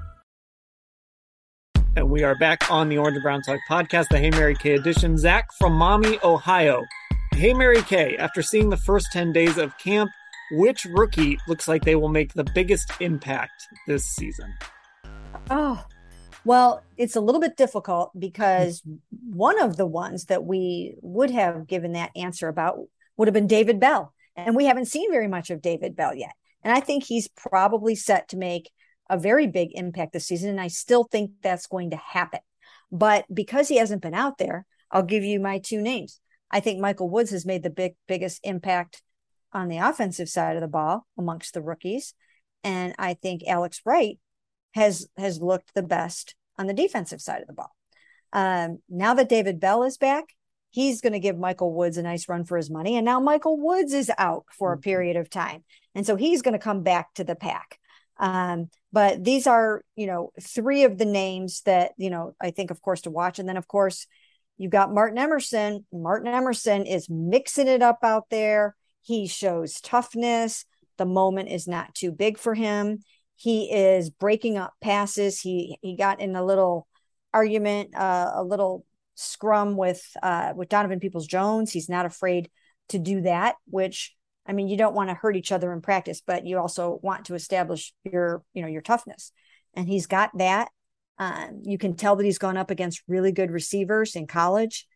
[1.93, 4.75] And we are back on the Orange and Brown Talk podcast, the Hey Mary Kay
[4.75, 5.17] edition.
[5.17, 6.85] Zach from Maumee, Ohio.
[7.33, 10.09] Hey Mary Kay, after seeing the first 10 days of camp,
[10.53, 14.53] which rookie looks like they will make the biggest impact this season?
[15.49, 15.83] Oh,
[16.45, 18.81] well, it's a little bit difficult because
[19.29, 22.79] one of the ones that we would have given that answer about
[23.17, 24.13] would have been David Bell.
[24.37, 26.31] And we haven't seen very much of David Bell yet.
[26.63, 28.69] And I think he's probably set to make
[29.11, 30.49] a very big impact this season.
[30.49, 32.39] And I still think that's going to happen.
[32.91, 36.19] But because he hasn't been out there, I'll give you my two names.
[36.49, 39.03] I think Michael Woods has made the big biggest impact
[39.53, 42.13] on the offensive side of the ball amongst the rookies.
[42.63, 44.17] And I think Alex Wright
[44.73, 47.75] has has looked the best on the defensive side of the ball.
[48.31, 50.25] Um, now that David Bell is back,
[50.69, 52.95] he's going to give Michael Woods a nice run for his money.
[52.95, 54.83] And now Michael Woods is out for a mm-hmm.
[54.83, 55.65] period of time.
[55.95, 57.77] And so he's going to come back to the pack.
[58.21, 62.69] Um, but these are, you know, three of the names that, you know, I think,
[62.69, 63.39] of course, to watch.
[63.39, 64.05] And then, of course,
[64.57, 65.85] you've got Martin Emerson.
[65.91, 68.75] Martin Emerson is mixing it up out there.
[69.01, 70.65] He shows toughness.
[70.97, 72.99] The moment is not too big for him.
[73.35, 75.41] He is breaking up passes.
[75.41, 76.87] He he got in a little
[77.33, 81.71] argument, uh, a little scrum with uh, with Donovan Peoples Jones.
[81.71, 82.51] He's not afraid
[82.89, 86.21] to do that, which I mean, you don't want to hurt each other in practice,
[86.25, 89.31] but you also want to establish your, you know, your toughness.
[89.73, 90.69] And he's got that.
[91.17, 94.87] Um, you can tell that he's gone up against really good receivers in college,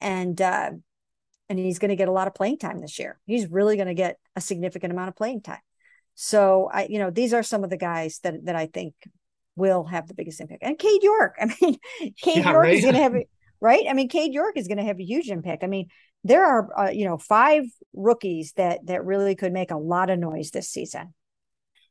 [0.00, 0.70] and uh,
[1.48, 3.20] and he's going to get a lot of playing time this year.
[3.26, 5.60] He's really going to get a significant amount of playing time.
[6.14, 8.94] So I, you know, these are some of the guys that that I think
[9.54, 10.62] will have the biggest impact.
[10.62, 11.78] And Cade York, I mean,
[12.20, 12.74] Cade yeah, York right?
[12.74, 13.14] is going to have
[13.60, 13.84] right.
[13.88, 15.62] I mean, Cade York is going to have a huge impact.
[15.62, 15.88] I mean,
[16.26, 20.18] there are uh, you know five rookies that that really could make a lot of
[20.18, 21.14] noise this season.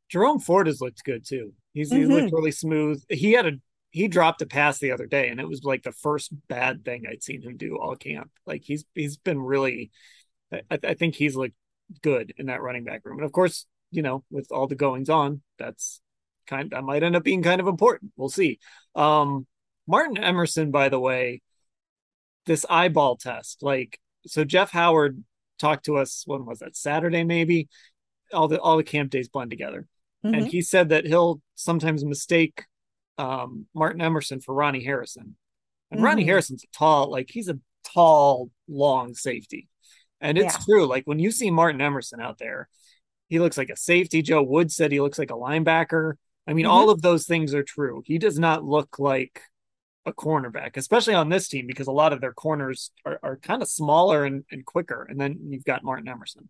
[0.09, 1.53] Jerome Ford has looked good too.
[1.73, 2.01] He's mm-hmm.
[2.01, 3.03] he looked really smooth.
[3.09, 3.51] He had a
[3.91, 7.03] he dropped a pass the other day, and it was like the first bad thing
[7.09, 8.29] I'd seen him do all camp.
[8.45, 9.91] Like he's he's been really,
[10.51, 11.55] I, I think he's looked
[12.01, 13.19] good in that running back room.
[13.19, 16.01] And of course, you know, with all the goings on, that's
[16.45, 18.11] kind that might end up being kind of important.
[18.17, 18.59] We'll see.
[18.95, 19.47] Um,
[19.87, 21.41] Martin Emerson, by the way,
[22.45, 25.23] this eyeball test, like so Jeff Howard
[25.59, 27.67] talked to us when was that Saturday maybe
[28.33, 29.87] all the all the camp days blend together
[30.25, 30.35] mm-hmm.
[30.35, 32.65] and he said that he'll sometimes mistake
[33.17, 35.35] um, Martin Emerson for Ronnie Harrison
[35.91, 36.05] and mm-hmm.
[36.05, 39.69] Ronnie Harrison's tall like he's a tall long safety
[40.19, 40.65] and it's yeah.
[40.65, 42.67] true like when you see Martin Emerson out there
[43.29, 46.13] he looks like a safety Joe Woods said he looks like a linebacker
[46.47, 46.73] I mean mm-hmm.
[46.73, 49.41] all of those things are true he does not look like
[50.05, 53.61] a cornerback, especially on this team, because a lot of their corners are, are kind
[53.61, 55.05] of smaller and, and quicker.
[55.09, 56.49] And then you've got Martin Emerson.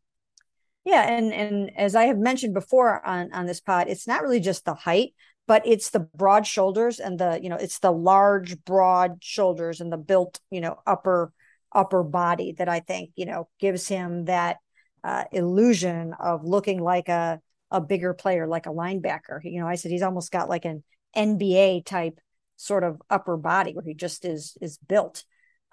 [0.83, 4.39] Yeah, and and as I have mentioned before on on this pod, it's not really
[4.39, 5.13] just the height,
[5.47, 9.91] but it's the broad shoulders and the you know it's the large broad shoulders and
[9.91, 11.33] the built you know upper
[11.71, 14.57] upper body that I think you know gives him that
[15.03, 17.41] uh, illusion of looking like a
[17.71, 19.39] a bigger player, like a linebacker.
[19.43, 20.83] You know, I said he's almost got like an
[21.15, 22.19] NBA type
[22.55, 25.23] sort of upper body where he just is is built.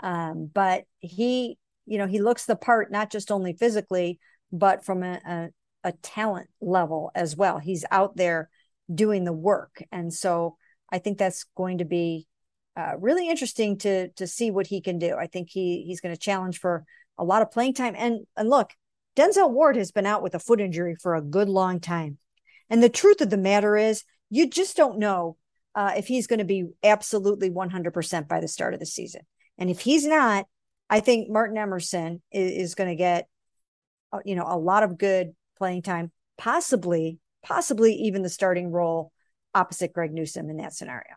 [0.01, 4.19] Um, but he, you know, he looks the part not just only physically,
[4.51, 5.49] but from a, a,
[5.85, 7.59] a talent level as well.
[7.59, 8.51] He's out there
[8.93, 10.57] doing the work, and so
[10.91, 12.27] I think that's going to be
[12.77, 15.17] uh, really interesting to to see what he can do.
[15.17, 16.85] I think he he's going to challenge for
[17.19, 17.95] a lot of playing time.
[17.97, 18.71] And and look,
[19.17, 22.19] Denzel Ward has been out with a foot injury for a good long time.
[22.71, 25.37] And the truth of the matter is, you just don't know
[25.75, 29.23] uh, if he's going to be absolutely 100% by the start of the season.
[29.59, 30.47] And if he's not,
[30.91, 33.27] I think Martin Emerson is, is going to get,
[34.13, 39.13] uh, you know, a lot of good playing time, possibly, possibly even the starting role
[39.55, 41.15] opposite Greg Newsome in that scenario.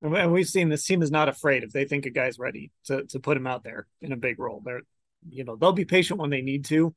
[0.00, 3.04] And we've seen this team is not afraid if they think a guy's ready to
[3.06, 4.62] to put him out there in a big role.
[4.64, 4.82] They're,
[5.28, 6.94] you know, they'll be patient when they need to,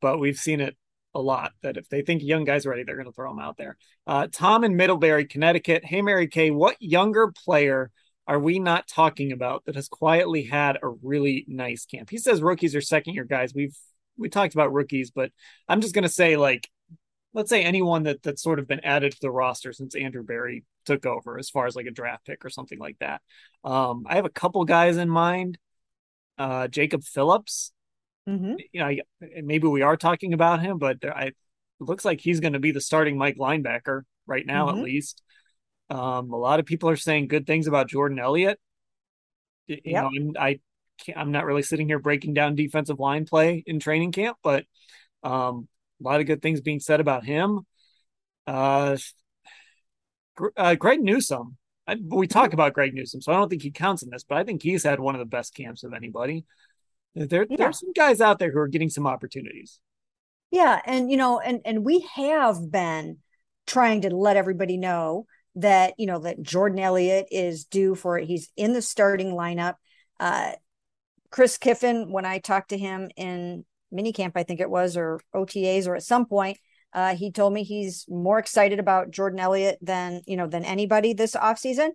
[0.00, 0.76] but we've seen it
[1.16, 3.38] a lot that if they think young guy's are ready, they're going to throw them
[3.38, 3.76] out there.
[4.06, 5.84] Uh, Tom in Middlebury, Connecticut.
[5.84, 7.90] Hey, Mary Kay, what younger player
[8.26, 12.10] are we not talking about that has quietly had a really nice camp?
[12.10, 13.54] He says rookies are second year guys.
[13.54, 13.76] We've
[14.18, 15.30] we talked about rookies, but
[15.68, 16.68] I'm just going to say like
[17.32, 20.64] let's say anyone that that's sort of been added to the roster since Andrew Berry
[20.86, 23.20] took over, as far as like a draft pick or something like that.
[23.62, 25.58] Um, I have a couple guys in mind.
[26.38, 27.72] Uh, Jacob Phillips.
[28.28, 28.54] Mm-hmm.
[28.72, 28.96] You know,
[29.42, 31.34] maybe we are talking about him, but I it
[31.80, 34.78] looks like he's going to be the starting Mike linebacker right now, mm-hmm.
[34.78, 35.22] at least.
[35.90, 38.58] Um, a lot of people are saying good things about Jordan Elliott.
[39.66, 40.04] You yep.
[40.04, 40.60] know, I'm, I
[41.14, 44.64] I'm not really sitting here breaking down defensive line play in training camp, but
[45.22, 45.68] um,
[46.00, 47.60] a lot of good things being said about him.
[48.46, 48.96] Uh,
[50.56, 51.56] uh, Greg Newsome.
[51.86, 54.38] I, we talk about Greg Newsome, so I don't think he counts in this, but
[54.38, 56.44] I think he's had one of the best camps of anybody.
[57.16, 57.56] There, yeah.
[57.56, 59.80] there's some guys out there who are getting some opportunities.
[60.50, 63.18] Yeah, and you know, and and we have been
[63.66, 68.26] trying to let everybody know that you know that Jordan Elliott is due for it.
[68.26, 69.74] He's in the starting lineup.
[70.20, 70.52] Uh,
[71.30, 75.88] Chris Kiffin, when I talked to him in minicamp, I think it was, or OTAs,
[75.88, 76.58] or at some point,
[76.92, 81.14] uh, he told me he's more excited about Jordan Elliott than you know than anybody
[81.14, 81.90] this offseason.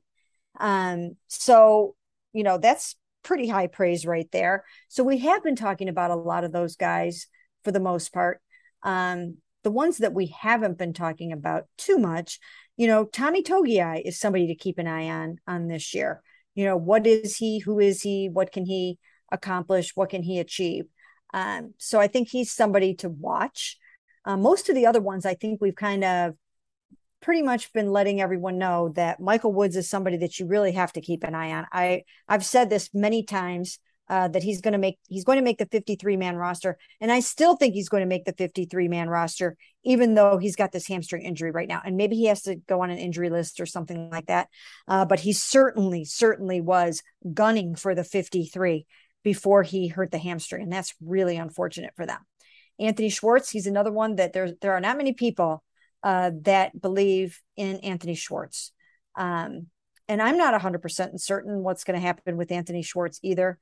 [0.60, 1.96] Um, so
[2.34, 4.64] you know that's pretty high praise right there.
[4.88, 7.28] So we have been talking about a lot of those guys
[7.64, 8.42] for the most part.
[8.84, 12.40] Um, the ones that we haven't been talking about too much,
[12.78, 16.22] you know, Tommy Togiai is somebody to keep an eye on on this year.
[16.56, 17.60] You know, what is he?
[17.60, 18.28] Who is he?
[18.28, 18.98] What can he
[19.32, 19.96] accomplish?
[19.96, 20.86] What can he achieve?
[21.34, 23.78] Um, so I think he's somebody to watch.
[24.26, 26.36] Uh, most of the other ones, I think we've kind of
[27.22, 30.94] pretty much been letting everyone know that Michael Woods is somebody that you really have
[30.94, 31.68] to keep an eye on.
[31.72, 35.44] I I've said this many times uh, that he's going to make he's going to
[35.44, 38.88] make the 53 man roster, and I still think he's going to make the 53
[38.88, 42.42] man roster, even though he's got this hamstring injury right now, and maybe he has
[42.44, 44.50] to go on an injury list or something like that.
[44.88, 47.04] Uh, but he certainly certainly was
[47.34, 48.86] gunning for the 53
[49.24, 50.64] before he hurt the hamstring.
[50.64, 52.20] And that's really unfortunate for them.
[52.80, 55.64] Anthony Schwartz, he's another one that there, there are not many people
[56.04, 58.72] uh, that believe in Anthony Schwartz.
[59.16, 59.68] Um,
[60.08, 63.60] and I'm not 100% certain what's going to happen with Anthony Schwartz either.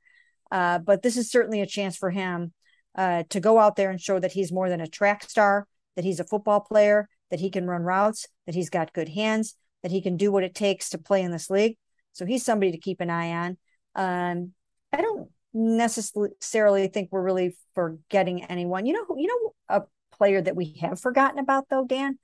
[0.50, 2.52] Uh, but this is certainly a chance for him
[2.96, 5.66] uh, to go out there and show that he's more than a track star,
[5.96, 9.54] that he's a football player, that he can run routes, that he's got good hands,
[9.82, 11.76] that he can do what it takes to play in this league.
[12.12, 13.56] So he's somebody to keep an eye on.
[13.94, 14.52] Um,
[14.92, 18.86] I don't necessarily think we're really forgetting anyone.
[18.86, 19.82] You know, you know, a
[20.16, 22.18] player that we have forgotten about though, Dan,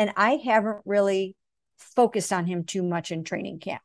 [0.00, 1.36] and I haven't really
[1.76, 3.82] focused on him too much in training camp.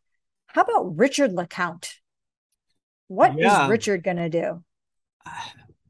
[0.47, 1.89] How about Richard LeCounte?
[3.09, 3.65] What yeah.
[3.65, 4.63] is Richard going to do?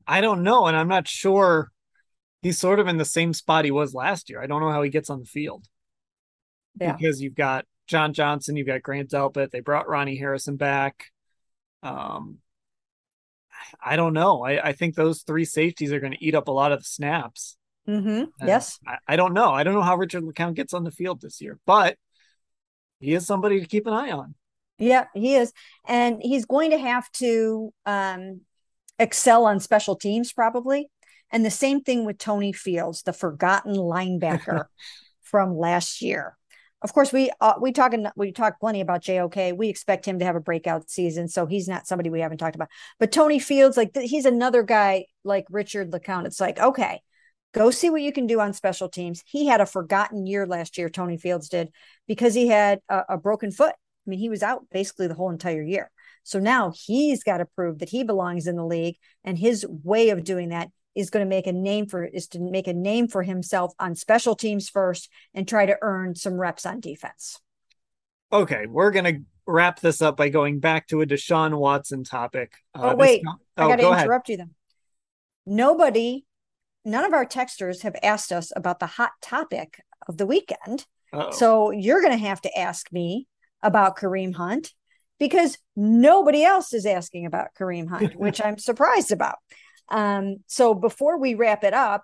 [0.07, 1.69] I don't know, and I'm not sure.
[2.41, 4.41] He's sort of in the same spot he was last year.
[4.41, 5.67] I don't know how he gets on the field.
[6.82, 6.93] Yeah.
[6.93, 9.51] Because you've got John Johnson, you've got Grant Delpit.
[9.51, 11.05] They brought Ronnie Harrison back.
[11.84, 12.39] Um,
[13.80, 14.43] I don't know.
[14.43, 16.86] I, I think those three safeties are going to eat up a lot of the
[16.86, 17.57] snaps.
[17.88, 18.45] Mm-hmm.
[18.45, 18.79] Yes.
[18.88, 19.51] I, I, don't know.
[19.51, 21.97] I don't know how Richard LeCounte gets on the field this year, but
[22.99, 24.36] he is somebody to keep an eye on.
[24.77, 25.53] Yeah, he is.
[25.86, 28.41] And he's going to have to um,
[28.99, 30.89] excel on special teams, probably.
[31.31, 34.65] And the same thing with Tony Fields, the forgotten linebacker
[35.21, 36.38] from last year
[36.86, 39.57] of course we uh, we talking we talk plenty about JOK.
[39.57, 42.55] We expect him to have a breakout season, so he's not somebody we haven't talked
[42.55, 42.69] about.
[42.99, 46.27] But Tony Fields, like he's another guy like Richard LeCounte.
[46.27, 47.01] It's like okay,
[47.56, 49.24] go see what you can do on special teams.
[49.26, 50.89] He had a forgotten year last year.
[50.89, 51.70] Tony Fields did
[52.08, 53.74] because he had a, a broken foot.
[53.74, 55.89] I mean, he was out basically the whole entire year.
[56.24, 60.10] So now he's got to prove that he belongs in the league, and his way
[60.10, 63.08] of doing that is going to make a name for is to make a name
[63.08, 67.39] for himself on special teams first and try to earn some reps on defense.
[68.34, 72.53] Okay, we're going to wrap this up by going back to a Deshaun Watson topic.
[72.74, 74.39] Uh, oh wait, oh, I got to interrupt ahead.
[74.39, 74.56] you then.
[75.45, 76.26] Nobody,
[76.86, 80.86] none of our texters have asked us about the hot topic of the weekend.
[81.11, 81.31] Uh-oh.
[81.31, 83.27] So you're going to have to ask me
[83.61, 84.73] about Kareem Hunt
[85.19, 89.38] because nobody else is asking about Kareem Hunt, which I'm surprised about.
[89.89, 92.03] Um, so before we wrap it up,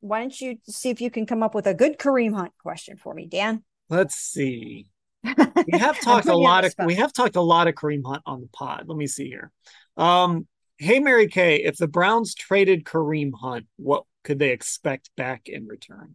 [0.00, 2.96] why don't you see if you can come up with a good Kareem Hunt question
[2.96, 3.62] for me, Dan?
[3.88, 4.86] Let's see.
[5.70, 8.40] We have talked a lot of we have talked a lot of Kareem Hunt on
[8.40, 8.84] the pod.
[8.86, 9.50] Let me see here.
[9.96, 10.46] Um,
[10.78, 15.66] hey Mary Kay, if the Browns traded Kareem Hunt, what could they expect back in
[15.66, 16.14] return?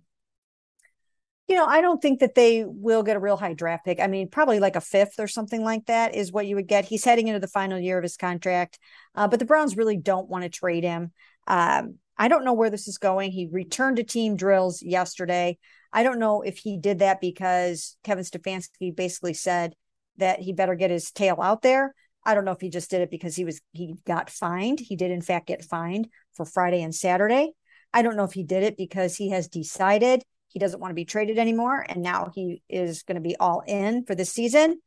[1.48, 4.00] You know, I don't think that they will get a real high draft pick.
[4.00, 6.86] I mean, probably like a fifth or something like that is what you would get.
[6.86, 8.80] He's heading into the final year of his contract,
[9.14, 11.12] uh, but the Browns really don't want to trade him.
[11.46, 13.32] Um, I don't know where this is going.
[13.32, 15.58] He returned to team drills yesterday.
[15.92, 19.74] I don't know if he did that because Kevin Stefanski basically said
[20.18, 21.94] that he better get his tail out there.
[22.26, 24.80] I don't know if he just did it because he was he got fined.
[24.80, 27.52] He did in fact get fined for Friday and Saturday.
[27.94, 30.96] I don't know if he did it because he has decided he doesn't want to
[30.96, 34.80] be traded anymore and now he is going to be all in for the season.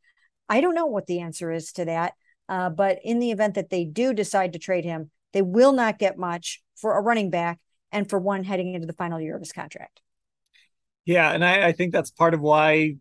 [0.49, 2.13] I don't know what the answer is to that.
[2.49, 5.99] Uh, but in the event that they do decide to trade him, they will not
[5.99, 7.59] get much for a running back
[7.91, 10.01] and for one heading into the final year of his contract.
[11.05, 12.95] Yeah, and I, I think that's part of why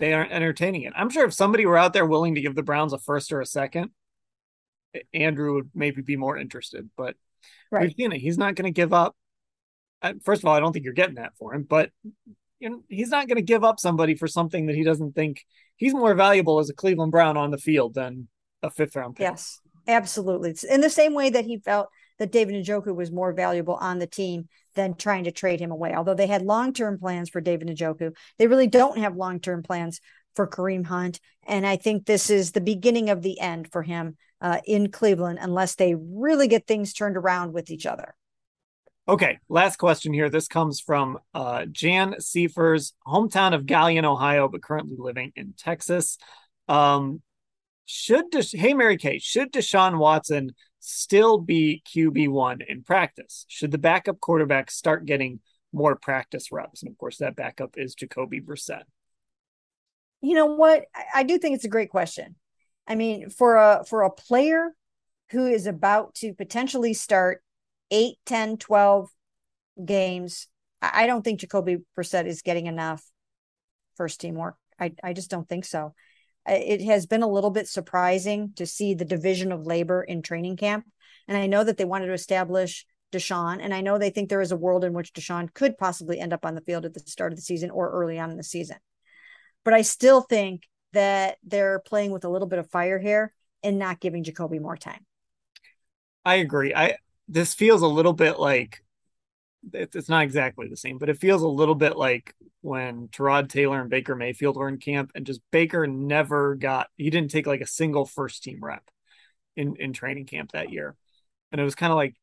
[0.00, 0.92] they aren't entertaining it.
[0.96, 3.40] I'm sure if somebody were out there willing to give the Browns a first or
[3.40, 3.90] a second,
[5.14, 6.90] Andrew would maybe be more interested.
[6.96, 7.14] But
[7.70, 7.82] right.
[7.82, 8.20] we've seen it.
[8.20, 9.14] He's not going to give up.
[10.02, 11.90] Uh, first of all, I don't think you're getting that for him, but
[12.58, 15.44] you know, he's not going to give up somebody for something that he doesn't think
[15.76, 18.28] he's more valuable as a Cleveland Brown on the field than
[18.62, 19.24] a fifth round pick.
[19.24, 20.50] Yes, absolutely.
[20.50, 21.88] It's in the same way that he felt
[22.20, 25.94] that David Njoku was more valuable on the team than trying to trade him away.
[25.94, 29.62] Although they had long term plans for David Njoku, they really don't have long term
[29.62, 30.00] plans
[30.36, 31.18] for Kareem Hunt.
[31.46, 35.38] And I think this is the beginning of the end for him uh, in Cleveland,
[35.40, 38.14] unless they really get things turned around with each other.
[39.08, 40.28] Okay, last question here.
[40.28, 46.18] This comes from uh, Jan Seifers, hometown of Galion, Ohio, but currently living in Texas.
[46.68, 47.22] Um,
[47.86, 53.44] should hey Mary Kay, should Deshaun Watson still be QB1 in practice?
[53.48, 55.40] Should the backup quarterback start getting
[55.72, 56.82] more practice reps?
[56.82, 58.82] And of course, that backup is Jacoby Brissett.
[60.22, 60.84] You know what?
[61.14, 62.34] I do think it's a great question.
[62.86, 64.70] I mean, for a for a player
[65.30, 67.42] who is about to potentially start
[67.90, 69.08] 8, 10, 12
[69.84, 70.48] games,
[70.82, 73.04] I don't think Jacoby Brissett is getting enough
[73.96, 74.56] first team work.
[74.78, 75.94] I, I just don't think so
[76.46, 80.56] it has been a little bit surprising to see the division of labor in training
[80.56, 80.84] camp.
[81.28, 84.40] And I know that they wanted to establish Deshaun, and I know they think there
[84.40, 87.00] is a world in which Deshaun could possibly end up on the field at the
[87.00, 88.76] start of the season or early on in the season.
[89.64, 90.62] But I still think
[90.92, 93.32] that they're playing with a little bit of fire here
[93.62, 95.04] and not giving Jacoby more time.
[96.24, 96.74] I agree.
[96.74, 96.96] I
[97.28, 98.82] this feels a little bit like
[99.72, 103.80] it's not exactly the same, but it feels a little bit like when Tyrod Taylor
[103.80, 107.60] and Baker Mayfield were in camp, and just Baker never got he didn't take like
[107.60, 108.88] a single first team rep
[109.56, 110.96] in in training camp that year,
[111.52, 112.14] and it was kind of like,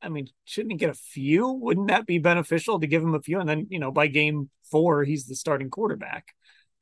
[0.00, 1.48] I mean, shouldn't he get a few?
[1.48, 3.40] Wouldn't that be beneficial to give him a few?
[3.40, 6.34] And then you know by game four he's the starting quarterback.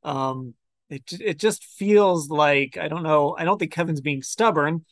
[0.03, 0.55] Um,
[0.91, 3.37] it it just feels like I don't know.
[3.39, 4.85] I don't think Kevin's being stubborn,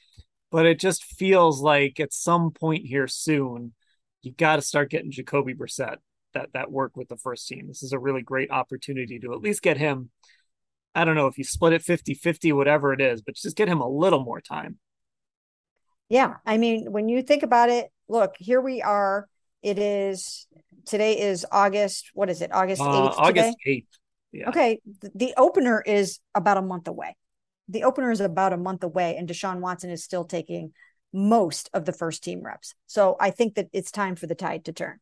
[0.51, 3.75] but it just feels like at some point here soon
[4.23, 5.97] you got to start getting Jacoby Brissett
[6.35, 7.67] that that work with the first team.
[7.69, 10.11] This is a really great opportunity to at least get him.
[10.95, 13.69] I don't know if you split it 50 50, whatever it is, but just get
[13.69, 14.79] him a little more time.
[16.09, 16.37] Yeah.
[16.47, 19.29] I mean, when you think about it, look, here we are.
[19.63, 20.47] It is
[20.87, 22.11] today is August.
[22.15, 22.53] What is it?
[22.53, 22.87] August 8th.
[22.87, 23.87] Uh, August 8th.
[24.33, 24.49] Yeah.
[24.49, 24.81] Okay.
[25.01, 27.17] The, the opener is about a month away.
[27.69, 30.73] The opener is about a month away, and Deshaun Watson is still taking
[31.13, 32.75] most of the first team reps.
[32.87, 35.01] So I think that it's time for the tide to turn.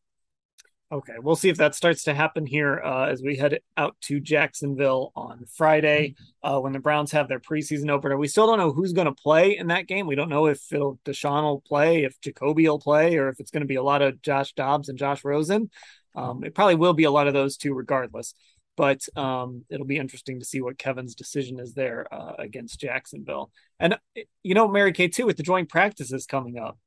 [0.89, 4.21] Okay, we'll see if that starts to happen here uh, as we head out to
[4.21, 8.15] Jacksonville on Friday uh, when the Browns have their preseason opener.
[8.15, 10.07] We still don't know who's going to play in that game.
[10.07, 13.51] We don't know if Phil Deshaun will play, if Jacoby will play, or if it's
[13.51, 15.69] going to be a lot of Josh Dobbs and Josh Rosen.
[16.15, 18.33] Um, it probably will be a lot of those two, regardless.
[18.77, 23.51] But um, it'll be interesting to see what Kevin's decision is there uh, against Jacksonville.
[23.79, 23.97] And
[24.43, 26.77] you know, Mary Kay too, with the joint practices coming up,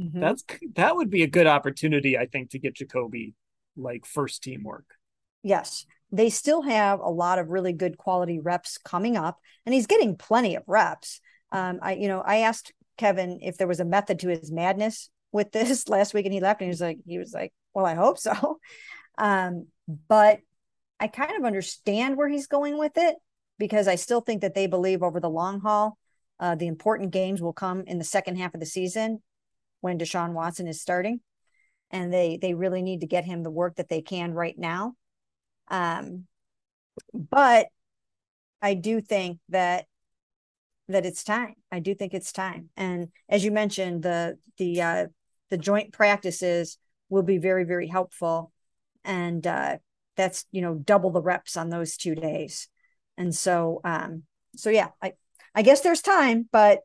[0.00, 0.20] Mm-hmm.
[0.20, 3.34] That's that would be a good opportunity, I think, to get Jacoby
[3.76, 4.86] like first team work.
[5.42, 9.86] Yes, they still have a lot of really good quality reps coming up, and he's
[9.86, 11.20] getting plenty of reps.
[11.52, 15.10] Um, I, you know, I asked Kevin if there was a method to his madness
[15.30, 17.86] with this last week, and he left, and he was like, he was like, well,
[17.86, 18.58] I hope so.
[19.16, 19.68] Um,
[20.08, 20.40] but
[21.00, 23.16] I kind of understand where he's going with it
[23.58, 25.98] because I still think that they believe over the long haul,
[26.40, 29.22] uh, the important games will come in the second half of the season
[29.80, 31.20] when Deshaun Watson is starting,
[31.90, 34.94] and they they really need to get him the work that they can right now.
[35.68, 36.26] Um,
[37.12, 37.68] but
[38.62, 39.86] I do think that
[40.88, 41.54] that it's time.
[41.70, 42.68] I do think it's time.
[42.76, 45.06] And as you mentioned, the the uh,
[45.50, 46.78] the joint practices
[47.08, 48.52] will be very, very helpful.
[49.04, 49.76] And uh,
[50.16, 52.68] that's, you know, double the reps on those two days.
[53.16, 54.24] And so, um,
[54.56, 55.12] so yeah, I,
[55.54, 56.80] I guess there's time, but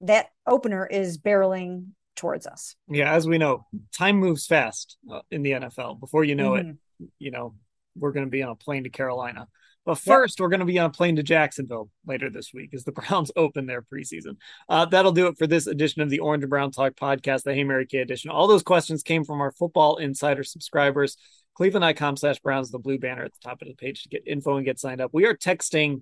[0.00, 2.76] that opener is barreling towards us.
[2.88, 3.66] Yeah, as we know,
[3.96, 6.00] time moves fast uh, in the NFL.
[6.00, 6.70] Before you know mm-hmm.
[6.70, 7.54] it, you know,
[7.96, 9.48] we're going to be on a plane to Carolina.
[9.86, 10.44] But first, yep.
[10.44, 13.32] we're going to be on a plane to Jacksonville later this week as the Browns
[13.34, 14.36] open their preseason.
[14.68, 17.54] Uh, that'll do it for this edition of the Orange and Brown Talk podcast, the
[17.54, 18.30] Hey Mary Kay edition.
[18.30, 21.16] All those questions came from our Football Insider subscribers.
[21.60, 24.56] Cleveland.com slash Browns, the blue banner at the top of the page to get info
[24.56, 25.10] and get signed up.
[25.12, 26.00] We are texting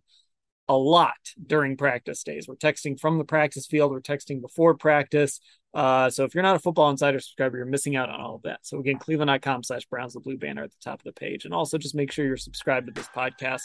[0.68, 2.46] a lot during practice days.
[2.46, 5.40] We're texting from the practice field, we're texting before practice.
[5.74, 8.42] Uh, so if you're not a football insider subscriber, you're missing out on all of
[8.42, 8.60] that.
[8.62, 11.44] So again, cleveland.com slash Browns, the blue banner at the top of the page.
[11.44, 13.62] And also just make sure you're subscribed to this podcast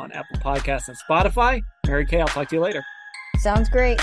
[0.00, 1.60] on Apple Podcasts and Spotify.
[1.86, 2.82] Mary Kay, I'll talk to you later.
[3.38, 4.00] Sounds great.